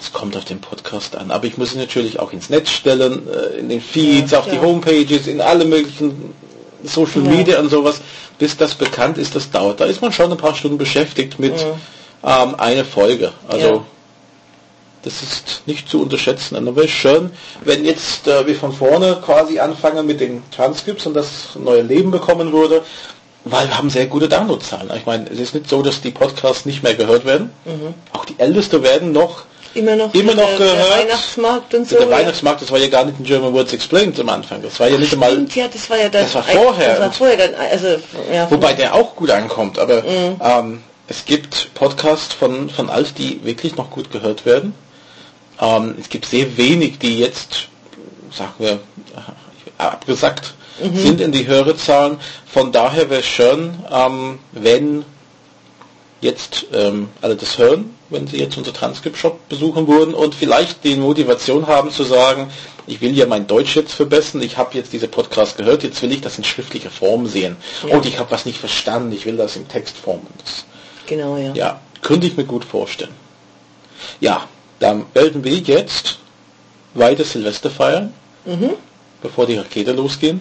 Es 0.00 0.12
kommt 0.12 0.36
auf 0.36 0.44
den 0.44 0.60
Podcast 0.60 1.16
an, 1.16 1.30
aber 1.30 1.46
ich 1.46 1.58
muss 1.58 1.74
ihn 1.74 1.80
natürlich 1.80 2.20
auch 2.20 2.32
ins 2.32 2.48
Netz 2.48 2.70
stellen, 2.70 3.26
äh, 3.28 3.58
in 3.58 3.68
den 3.68 3.80
Feeds, 3.80 4.30
Ja, 4.30 4.38
auf 4.38 4.48
die. 4.48 4.58
Homepages, 4.58 5.26
in 5.26 5.40
alle 5.40 5.64
möglichen 5.64 6.32
Social. 6.84 7.22
Media 7.22 7.58
und 7.58 7.68
sowas, 7.68 8.00
bis 8.38 8.56
das 8.56 8.74
bekannt 8.74 9.18
ist, 9.18 9.34
das 9.34 9.50
dauert. 9.50 9.80
Da 9.80 9.86
ist 9.86 10.00
man 10.00 10.12
schon 10.12 10.30
ein 10.30 10.38
paar 10.38 10.54
Stunden 10.54 10.78
beschäftigt 10.78 11.38
mit. 11.38 11.54
Ähm, 12.26 12.54
einer 12.56 12.84
Folge. 12.84 13.32
Also 13.48 13.66
Ja. 13.66 13.84
Das 15.02 15.22
ist 15.22 15.62
nicht 15.66 15.88
zu 15.88 16.02
unterschätzen. 16.02 16.56
Und 16.56 16.74
wäre 16.74 16.88
schön, 16.88 17.30
wenn 17.62 17.84
jetzt 17.84 18.26
äh, 18.26 18.44
wir 18.44 18.56
von 18.56 18.72
vorne 18.72 19.18
quasi 19.24 19.60
anfangen 19.60 20.04
mit 20.04 20.18
den 20.18 20.42
Transcripts 20.50 21.06
und 21.06 21.14
das 21.14 21.54
neue 21.54 21.82
Leben 21.82 22.10
bekommen 22.10 22.52
würde, 22.52 22.82
weil 23.44 23.68
wir 23.68 23.78
haben 23.78 23.88
sehr 23.88 24.06
gute 24.06 24.28
Downloadzahlen. 24.28 24.90
Ich 24.96 25.06
meine, 25.06 25.30
es 25.30 25.38
ist 25.38 25.54
nicht 25.54 25.68
so, 25.68 25.80
dass 25.80 26.00
die 26.00 26.10
Podcasts 26.10 26.66
nicht 26.66 26.82
mehr 26.82 26.94
gehört 26.94 27.24
werden. 27.24 27.52
Mhm. 27.64 27.94
Auch 28.12 28.24
die 28.24 28.34
Älteste 28.38 28.82
werden 28.82 29.12
noch 29.12 29.44
immer 29.74 29.94
noch, 29.94 30.12
immer 30.12 30.34
noch 30.34 30.48
der, 30.48 30.58
gehört. 30.58 30.78
Der 30.78 30.98
Weihnachtsmarkt 30.98 31.74
und 31.74 31.88
so. 31.88 31.98
Der 31.98 32.10
Weihnachtsmarkt, 32.10 32.62
das 32.62 32.72
war 32.72 32.78
ja 32.80 32.88
gar 32.88 33.04
nicht 33.04 33.20
in 33.20 33.24
German 33.24 33.54
Words 33.54 33.74
Explained 33.74 34.18
am 34.18 34.28
Anfang. 34.30 34.60
Das 34.60 34.80
war 34.80 34.88
ja 34.88 34.98
nicht 34.98 35.12
einmal. 35.12 35.46
Ja, 35.54 35.68
das 35.68 35.88
war 35.88 35.98
ja 35.98 36.08
dann, 36.08 36.22
das 36.24 36.34
war 36.34 36.42
vorher. 36.42 36.88
Das 36.88 37.00
war 37.00 37.12
vorher 37.12 37.36
dann, 37.36 37.54
also, 37.54 37.86
ja. 38.32 38.50
Wobei 38.50 38.72
der 38.72 38.92
auch 38.92 39.14
gut 39.14 39.30
ankommt, 39.30 39.78
aber 39.78 40.02
mhm. 40.02 40.40
ähm, 40.42 40.82
es 41.08 41.24
gibt 41.24 41.72
Podcasts 41.74 42.34
von, 42.34 42.68
von 42.68 42.90
Alf, 42.90 43.12
die 43.12 43.44
wirklich 43.44 43.76
noch 43.76 43.90
gut 43.90 44.10
gehört 44.10 44.44
werden. 44.44 44.74
Ähm, 45.60 45.94
es 46.00 46.08
gibt 46.08 46.26
sehr 46.26 46.56
wenig, 46.56 46.98
die 46.98 47.18
jetzt, 47.18 47.68
sagen 48.30 48.54
wir, 48.58 48.80
abgesagt 49.78 50.54
mhm. 50.82 50.96
sind 50.96 51.20
in 51.20 51.32
die 51.32 51.46
Hörerzahlen. 51.46 52.18
Von 52.46 52.72
daher 52.72 53.08
wäre 53.10 53.20
es 53.20 53.26
schön, 53.26 53.74
ähm, 53.90 54.38
wenn 54.52 55.04
jetzt 56.20 56.66
ähm, 56.72 57.08
alle 57.20 57.36
das 57.36 57.58
hören, 57.58 57.94
wenn 58.08 58.26
sie 58.26 58.38
jetzt 58.38 58.56
unser 58.56 58.72
Transcript-Shop 58.72 59.48
besuchen 59.48 59.86
würden 59.86 60.14
und 60.14 60.34
vielleicht 60.34 60.82
die 60.84 60.96
Motivation 60.96 61.66
haben 61.66 61.90
zu 61.90 62.04
sagen, 62.04 62.50
ich 62.86 63.00
will 63.00 63.16
ja 63.16 63.26
mein 63.26 63.46
Deutsch 63.46 63.76
jetzt 63.76 63.92
verbessern, 63.92 64.40
ich 64.42 64.56
habe 64.56 64.76
jetzt 64.76 64.92
diese 64.92 65.08
Podcast 65.08 65.56
gehört, 65.56 65.82
jetzt 65.82 66.00
will 66.02 66.12
ich 66.12 66.20
das 66.20 66.38
in 66.38 66.44
schriftlicher 66.44 66.90
Form 66.90 67.26
sehen. 67.26 67.56
Ja. 67.86 67.96
Und 67.96 68.06
ich 68.06 68.18
habe 68.18 68.30
was 68.30 68.46
nicht 68.46 68.58
verstanden, 68.58 69.12
ich 69.12 69.26
will 69.26 69.36
das 69.36 69.56
in 69.56 69.68
Textform. 69.68 70.20
Das, 70.44 70.64
genau, 71.06 71.36
ja. 71.36 71.52
Ja, 71.54 71.80
könnte 72.02 72.26
ich 72.26 72.36
mir 72.36 72.44
gut 72.44 72.64
vorstellen. 72.64 73.14
Ja, 74.20 74.46
dann 74.78 75.06
werden 75.14 75.42
wir 75.44 75.56
jetzt 75.56 76.18
weiter 76.94 77.24
Silvester 77.24 77.70
feiern, 77.70 78.12
mhm. 78.44 78.70
bevor 79.22 79.46
die 79.46 79.56
Rakete 79.56 79.92
losgehen. 79.92 80.40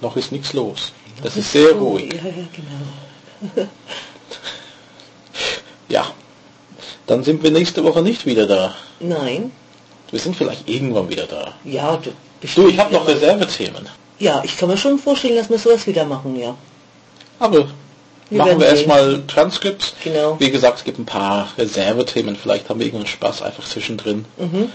Noch 0.00 0.16
ist 0.16 0.32
nichts 0.32 0.52
los. 0.52 0.92
Das 1.22 1.36
ist 1.36 1.52
sehr 1.52 1.72
ruhig. 1.72 2.12
Ja, 2.12 2.28
ja, 2.28 2.46
genau. 2.52 3.68
ja, 5.88 6.06
dann 7.06 7.22
sind 7.22 7.42
wir 7.42 7.50
nächste 7.50 7.84
Woche 7.84 8.02
nicht 8.02 8.26
wieder 8.26 8.46
da. 8.46 8.74
Nein. 9.00 9.52
Wir 10.10 10.20
sind 10.20 10.36
vielleicht 10.36 10.68
irgendwann 10.68 11.08
wieder 11.08 11.26
da. 11.26 11.54
Ja, 11.64 11.96
du, 11.96 12.10
du 12.54 12.68
ich 12.68 12.78
habe 12.78 12.92
noch 12.92 13.06
Reservethemen. 13.08 13.88
Ja, 14.18 14.42
ich 14.44 14.56
kann 14.56 14.68
mir 14.68 14.76
schon 14.76 14.98
vorstellen, 14.98 15.36
dass 15.36 15.50
wir 15.50 15.58
sowas 15.58 15.86
wieder 15.86 16.04
machen, 16.04 16.38
ja. 16.38 16.56
Aber 17.38 17.68
wir 18.30 18.38
machen 18.38 18.60
wir 18.60 18.66
erstmal 18.66 19.22
Transcripts. 19.26 19.94
Genau. 20.02 20.38
Wie 20.40 20.50
gesagt, 20.50 20.78
es 20.78 20.84
gibt 20.84 20.98
ein 20.98 21.04
paar 21.04 21.48
Reservethemen. 21.58 22.36
Vielleicht 22.36 22.68
haben 22.68 22.80
wir 22.80 22.86
irgendeinen 22.86 23.08
Spaß 23.08 23.42
einfach 23.42 23.64
zwischendrin. 23.64 24.24
Mhm. 24.38 24.70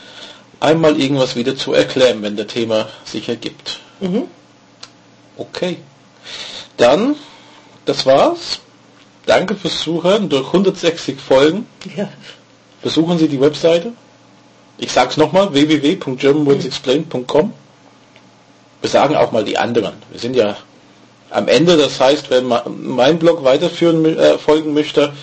Einmal 0.59 0.99
irgendwas 0.99 1.35
wieder 1.35 1.55
zu 1.55 1.73
erklären, 1.73 2.21
wenn 2.21 2.35
der 2.35 2.47
Thema 2.47 2.87
sich 3.05 3.29
ergibt. 3.29 3.79
Mhm. 4.01 4.23
Okay. 5.37 5.77
Dann, 6.77 7.15
das 7.85 8.05
war's. 8.05 8.59
Danke 9.25 9.55
fürs 9.55 9.79
Zuhören 9.79 10.29
durch 10.29 10.47
160 10.47 11.19
Folgen. 11.19 11.65
Ja. 11.95 12.09
Besuchen 12.81 13.17
Sie 13.17 13.27
die 13.27 13.41
Webseite. 13.41 13.93
Ich 14.77 14.91
sag's 14.91 15.17
nochmal, 15.17 15.53
www.germanwordsexplained.com. 15.53 17.53
Wir 18.81 18.89
sagen 18.89 19.15
auch 19.15 19.31
mal 19.31 19.43
die 19.43 19.57
anderen. 19.57 19.93
Wir 20.09 20.19
sind 20.19 20.35
ja 20.35 20.55
am 21.29 21.47
Ende, 21.47 21.77
das 21.77 21.99
heißt, 21.99 22.29
wenn 22.29 22.45
man 22.45 22.61
mein 22.81 23.19
Blog 23.19 23.43
weiterführen 23.43 24.05
äh, 24.05 24.37
folgen 24.37 24.73
möchte 24.73 25.13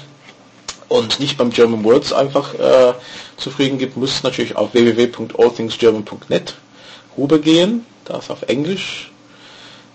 und 0.88 1.20
nicht 1.20 1.36
beim 1.36 1.50
German 1.50 1.84
Words 1.84 2.12
einfach 2.12 2.54
äh, 2.54 2.94
zufrieden 3.36 3.78
gibt, 3.78 3.96
muss 3.96 4.22
natürlich 4.22 4.56
auf 4.56 4.74
www.allthingsgerman.net 4.74 6.54
rübergehen. 7.18 7.84
Da 8.04 8.18
ist 8.18 8.30
auf 8.30 8.42
Englisch 8.42 9.10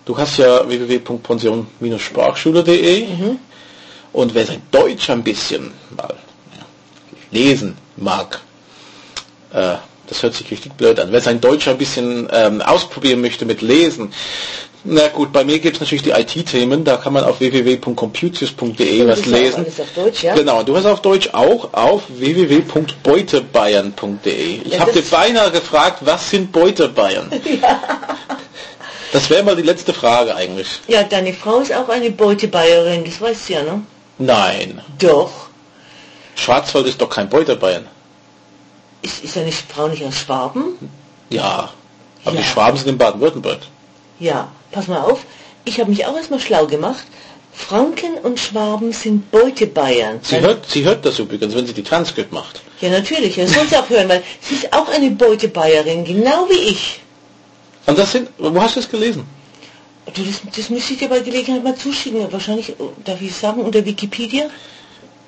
Du 0.05 0.17
hast 0.17 0.37
ja 0.37 0.67
www.pension-sprachschule.de 0.67 3.07
mhm. 3.07 3.37
und 4.13 4.33
wer 4.33 4.47
sein 4.47 4.63
Deutsch 4.71 5.11
ein 5.11 5.23
bisschen 5.23 5.71
mal 5.95 6.15
lesen 7.29 7.77
mag, 7.97 8.41
äh, 9.53 9.75
das 10.07 10.23
hört 10.23 10.33
sich 10.33 10.49
richtig 10.49 10.73
blöd 10.73 10.99
an, 10.99 11.11
wer 11.11 11.21
sein 11.21 11.39
Deutsch 11.39 11.67
ein 11.67 11.77
bisschen 11.77 12.27
ähm, 12.33 12.63
ausprobieren 12.63 13.21
möchte 13.21 13.45
mit 13.45 13.61
Lesen, 13.61 14.11
na 14.83 15.09
gut, 15.09 15.31
bei 15.31 15.43
mir 15.43 15.59
gibt 15.59 15.75
es 15.75 15.81
natürlich 15.81 16.01
die 16.01 16.09
IT-Themen, 16.09 16.83
da 16.83 16.97
kann 16.97 17.13
man 17.13 17.23
auf 17.23 17.39
www.computius.de 17.39 19.07
was 19.07 19.27
lesen. 19.27 19.67
Deutsch, 19.95 20.23
ja? 20.23 20.33
Genau, 20.33 20.63
du 20.63 20.75
hast 20.75 20.87
auf 20.87 21.03
Deutsch 21.03 21.29
auch 21.33 21.71
auf 21.73 22.01
www.beutebayern.de. 22.07 24.61
Ich 24.63 24.73
ja, 24.73 24.79
habe 24.79 24.91
dir 24.91 25.03
beinahe 25.03 25.51
gefragt, 25.51 25.99
was 26.01 26.27
sind 26.29 26.51
Beutebayern? 26.51 27.31
Ja. 27.61 27.79
Das 29.11 29.29
wäre 29.29 29.43
mal 29.43 29.55
die 29.57 29.61
letzte 29.61 29.93
Frage 29.93 30.33
eigentlich. 30.33 30.79
Ja, 30.87 31.03
deine 31.03 31.33
Frau 31.33 31.59
ist 31.59 31.73
auch 31.73 31.89
eine 31.89 32.11
Beutebayerin, 32.11 33.03
das 33.03 33.19
weißt 33.19 33.49
du 33.49 33.53
ja, 33.53 33.63
ne? 33.63 33.81
Nein. 34.17 34.79
Doch. 34.99 35.49
Schwarzwald 36.35 36.87
ist 36.87 37.01
doch 37.01 37.09
kein 37.09 37.27
Beutebayern. 37.29 37.87
Ist, 39.01 39.21
ist 39.21 39.37
eine 39.37 39.51
Frau 39.51 39.89
nicht 39.89 40.05
aus 40.05 40.17
Schwaben? 40.17 40.77
Ja, 41.29 41.71
aber 42.23 42.35
ja. 42.35 42.41
die 42.41 42.47
Schwaben 42.47 42.77
sind 42.77 42.87
in 42.87 42.97
Baden-Württemberg. 42.97 43.59
Ja, 44.19 44.47
pass 44.71 44.87
mal 44.87 45.01
auf. 45.01 45.25
Ich 45.65 45.79
habe 45.79 45.89
mich 45.89 46.05
auch 46.05 46.15
erstmal 46.15 46.39
schlau 46.39 46.65
gemacht. 46.65 47.03
Franken 47.53 48.13
und 48.23 48.39
Schwaben 48.39 48.93
sind 48.93 49.29
Beutebayern. 49.29 50.19
Sie 50.23 50.39
hört, 50.39 50.69
sie 50.69 50.83
hört 50.83 51.05
das 51.05 51.19
übrigens, 51.19 51.53
wenn 51.53 51.67
sie 51.67 51.73
die 51.73 51.83
Transkript 51.83 52.31
macht. 52.31 52.61
Ja, 52.79 52.89
natürlich. 52.89 53.35
Das 53.35 53.53
soll 53.53 53.67
sie 53.67 53.77
auch 53.77 53.89
hören, 53.89 54.09
weil 54.09 54.23
sie 54.39 54.55
ist 54.55 54.73
auch 54.73 54.87
eine 54.89 55.11
Beutebayerin, 55.11 56.05
genau 56.05 56.47
wie 56.49 56.69
ich. 56.69 57.01
Und 57.85 57.97
das 57.97 58.11
sind, 58.13 58.29
wo 58.37 58.61
hast 58.61 58.75
du 58.75 58.79
es 58.79 58.89
gelesen? 58.89 59.25
Das, 60.05 60.15
das 60.55 60.69
müsste 60.69 60.93
ich 60.93 60.99
dir 60.99 61.09
bei 61.09 61.19
Gelegenheit 61.19 61.63
mal 61.63 61.75
zuschicken. 61.75 62.31
Wahrscheinlich, 62.31 62.73
darf 63.03 63.21
ich 63.21 63.35
sagen, 63.35 63.61
unter 63.61 63.85
Wikipedia? 63.85 64.49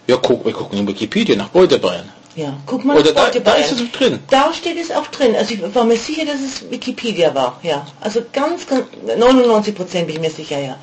Ja, 0.08 0.17
guck, 0.17 0.45
wir 0.45 0.53
gucken 0.53 0.79
in 0.79 0.88
Wikipedia 0.88 1.36
nach 1.36 1.49
Beutebayern. 1.49 2.10
Ja, 2.36 2.58
guck 2.65 2.84
mal 2.84 2.98
Oder 2.98 3.12
da, 3.12 3.30
da 3.30 3.54
ist 3.54 3.72
es 3.72 3.91
drin. 3.91 4.19
Da 4.30 4.52
steht 4.54 4.78
es 4.78 4.89
auch 4.89 5.08
drin. 5.08 5.36
Also 5.36 5.54
ich 5.54 5.76
war 5.76 5.84
mir 5.84 5.98
sicher, 5.98 6.26
dass 6.26 6.41
es 6.41 6.69
Wikipedia 6.69 7.34
war. 7.36 7.60
Ja, 7.62 7.86
also 8.02 8.22
ganz, 8.32 8.65
ganz 8.65 8.86
99 9.17 9.76
Prozent 9.76 10.08
bin 10.08 10.15
ich 10.15 10.22
mir 10.22 10.32
sicher, 10.32 10.60
ja. 10.60 10.78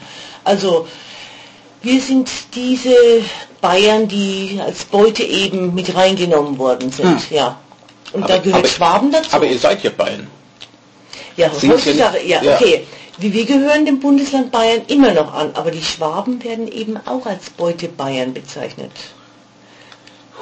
Also 0.44 0.86
wir 1.82 2.00
sind 2.00 2.30
diese 2.54 2.94
Bayern, 3.60 4.06
die 4.06 4.60
als 4.64 4.84
Beute 4.84 5.24
eben 5.24 5.74
mit 5.74 5.94
reingenommen 5.94 6.58
worden 6.58 6.92
sind. 6.92 7.20
Hm. 7.20 7.36
Ja. 7.36 7.58
Und 8.12 8.24
aber, 8.24 8.34
da 8.34 8.38
gehört 8.38 8.64
aber, 8.64 8.68
Schwaben 8.68 9.12
dazu. 9.12 9.30
Aber 9.32 9.46
ihr 9.46 9.58
seid 9.58 9.82
ja 9.82 9.90
Bayern. 9.90 10.28
Ja, 11.36 11.50
heutzutage, 11.50 12.24
ja, 12.24 12.42
ja, 12.42 12.54
okay. 12.54 12.86
Wir 13.18 13.44
gehören 13.44 13.84
dem 13.84 14.00
Bundesland 14.00 14.50
Bayern 14.50 14.82
immer 14.86 15.12
noch 15.12 15.34
an, 15.34 15.50
aber 15.54 15.70
die 15.70 15.82
Schwaben 15.82 16.42
werden 16.42 16.68
eben 16.68 16.96
auch 17.04 17.26
als 17.26 17.50
Beute 17.50 17.88
Bayern 17.88 18.32
bezeichnet. 18.32 18.90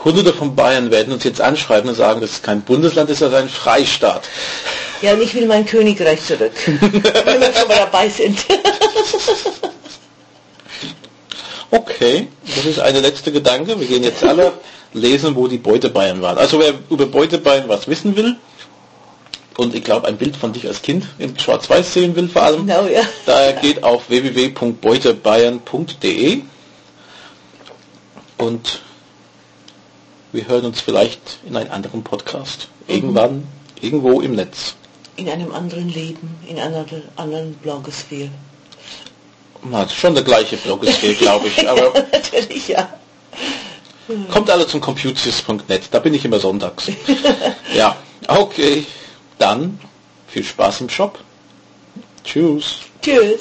Hunderte 0.05 0.33
von 0.33 0.55
Bayern 0.55 0.91
werden 0.91 1.13
uns 1.13 1.25
jetzt 1.25 1.41
anschreiben 1.41 1.91
und 1.91 1.97
sagen, 1.97 2.21
das 2.21 2.31
ist 2.31 2.43
kein 2.43 2.63
Bundesland, 2.63 3.11
das 3.11 3.21
ist 3.21 3.35
ein 3.35 3.49
Freistaat. 3.49 4.29
Ja, 5.03 5.15
und 5.15 5.23
ich 5.23 5.35
will 5.35 5.47
mein 5.47 5.67
Königreich 5.67 6.25
zurück. 6.25 6.53
wenn 6.67 7.41
wir 7.41 7.53
schon 7.55 7.69
mal 7.69 7.77
dabei 7.77 8.09
sind. 8.09 8.39
okay, 11.71 12.29
das 12.57 12.65
ist 12.65 12.81
eine 12.81 13.01
letzte 13.01 13.33
Gedanke. 13.33 13.79
Wir 13.79 13.87
gehen 13.87 14.03
jetzt 14.03 14.25
alle 14.25 14.53
lesen, 14.93 15.37
wo 15.37 15.49
die 15.49 15.59
Beute 15.59 15.89
Bayern 15.89 16.23
waren. 16.23 16.39
Also 16.39 16.59
wer 16.59 16.75
über 16.91 17.07
Beute 17.07 17.39
Bayern 17.39 17.69
was 17.69 17.87
wissen 17.89 18.17
will, 18.17 18.37
und 19.59 19.75
ich 19.75 19.83
glaube 19.83 20.07
ein 20.07 20.17
Bild 20.17 20.37
von 20.37 20.53
dich 20.53 20.69
als 20.69 20.83
Kind 20.83 21.09
im 21.19 21.37
Schwarz-Weiß 21.37 21.93
sehen 21.93 22.15
will 22.15 22.29
vor 22.29 22.43
allem, 22.43 22.65
genau, 22.67 22.87
ja. 22.87 23.01
da 23.27 23.51
geht 23.53 23.83
auf 23.83 24.09
www.beutebayern.de 24.09 26.43
und 28.39 28.81
wir 30.39 30.47
hören 30.47 30.67
uns 30.67 30.81
vielleicht 30.81 31.41
in 31.45 31.57
einem 31.57 31.73
anderen 31.73 32.05
Podcast. 32.05 32.69
Irgendwann, 32.87 33.39
mhm. 33.39 33.47
irgendwo 33.81 34.21
im 34.21 34.37
Netz. 34.37 34.77
In 35.17 35.29
einem 35.29 35.51
anderen 35.53 35.89
Leben, 35.89 36.39
in 36.47 36.61
einer 36.61 36.87
anderen 37.17 37.55
Blogosphäre. 37.55 38.31
Na, 39.65 39.89
schon 39.89 40.15
der 40.15 40.23
gleiche 40.23 40.57
Blogosphäre, 40.57 41.15
glaube 41.15 41.49
ich. 41.49 41.69
Aber 41.69 41.93
Natürlich, 42.13 42.69
ja. 42.69 42.89
Kommt 44.31 44.49
alle 44.49 44.65
zum 44.69 44.81
computius.net, 44.81 45.89
da 45.91 45.99
bin 45.99 46.15
ich 46.15 46.25
immer 46.25 46.39
sonntags. 46.39 46.87
ja, 47.75 47.97
okay. 48.29 48.87
Dann 49.39 49.81
viel 50.29 50.45
Spaß 50.45 50.83
im 50.83 50.89
Shop. 50.89 51.19
Tschüss. 52.23 52.77
Tschüss. 53.03 53.41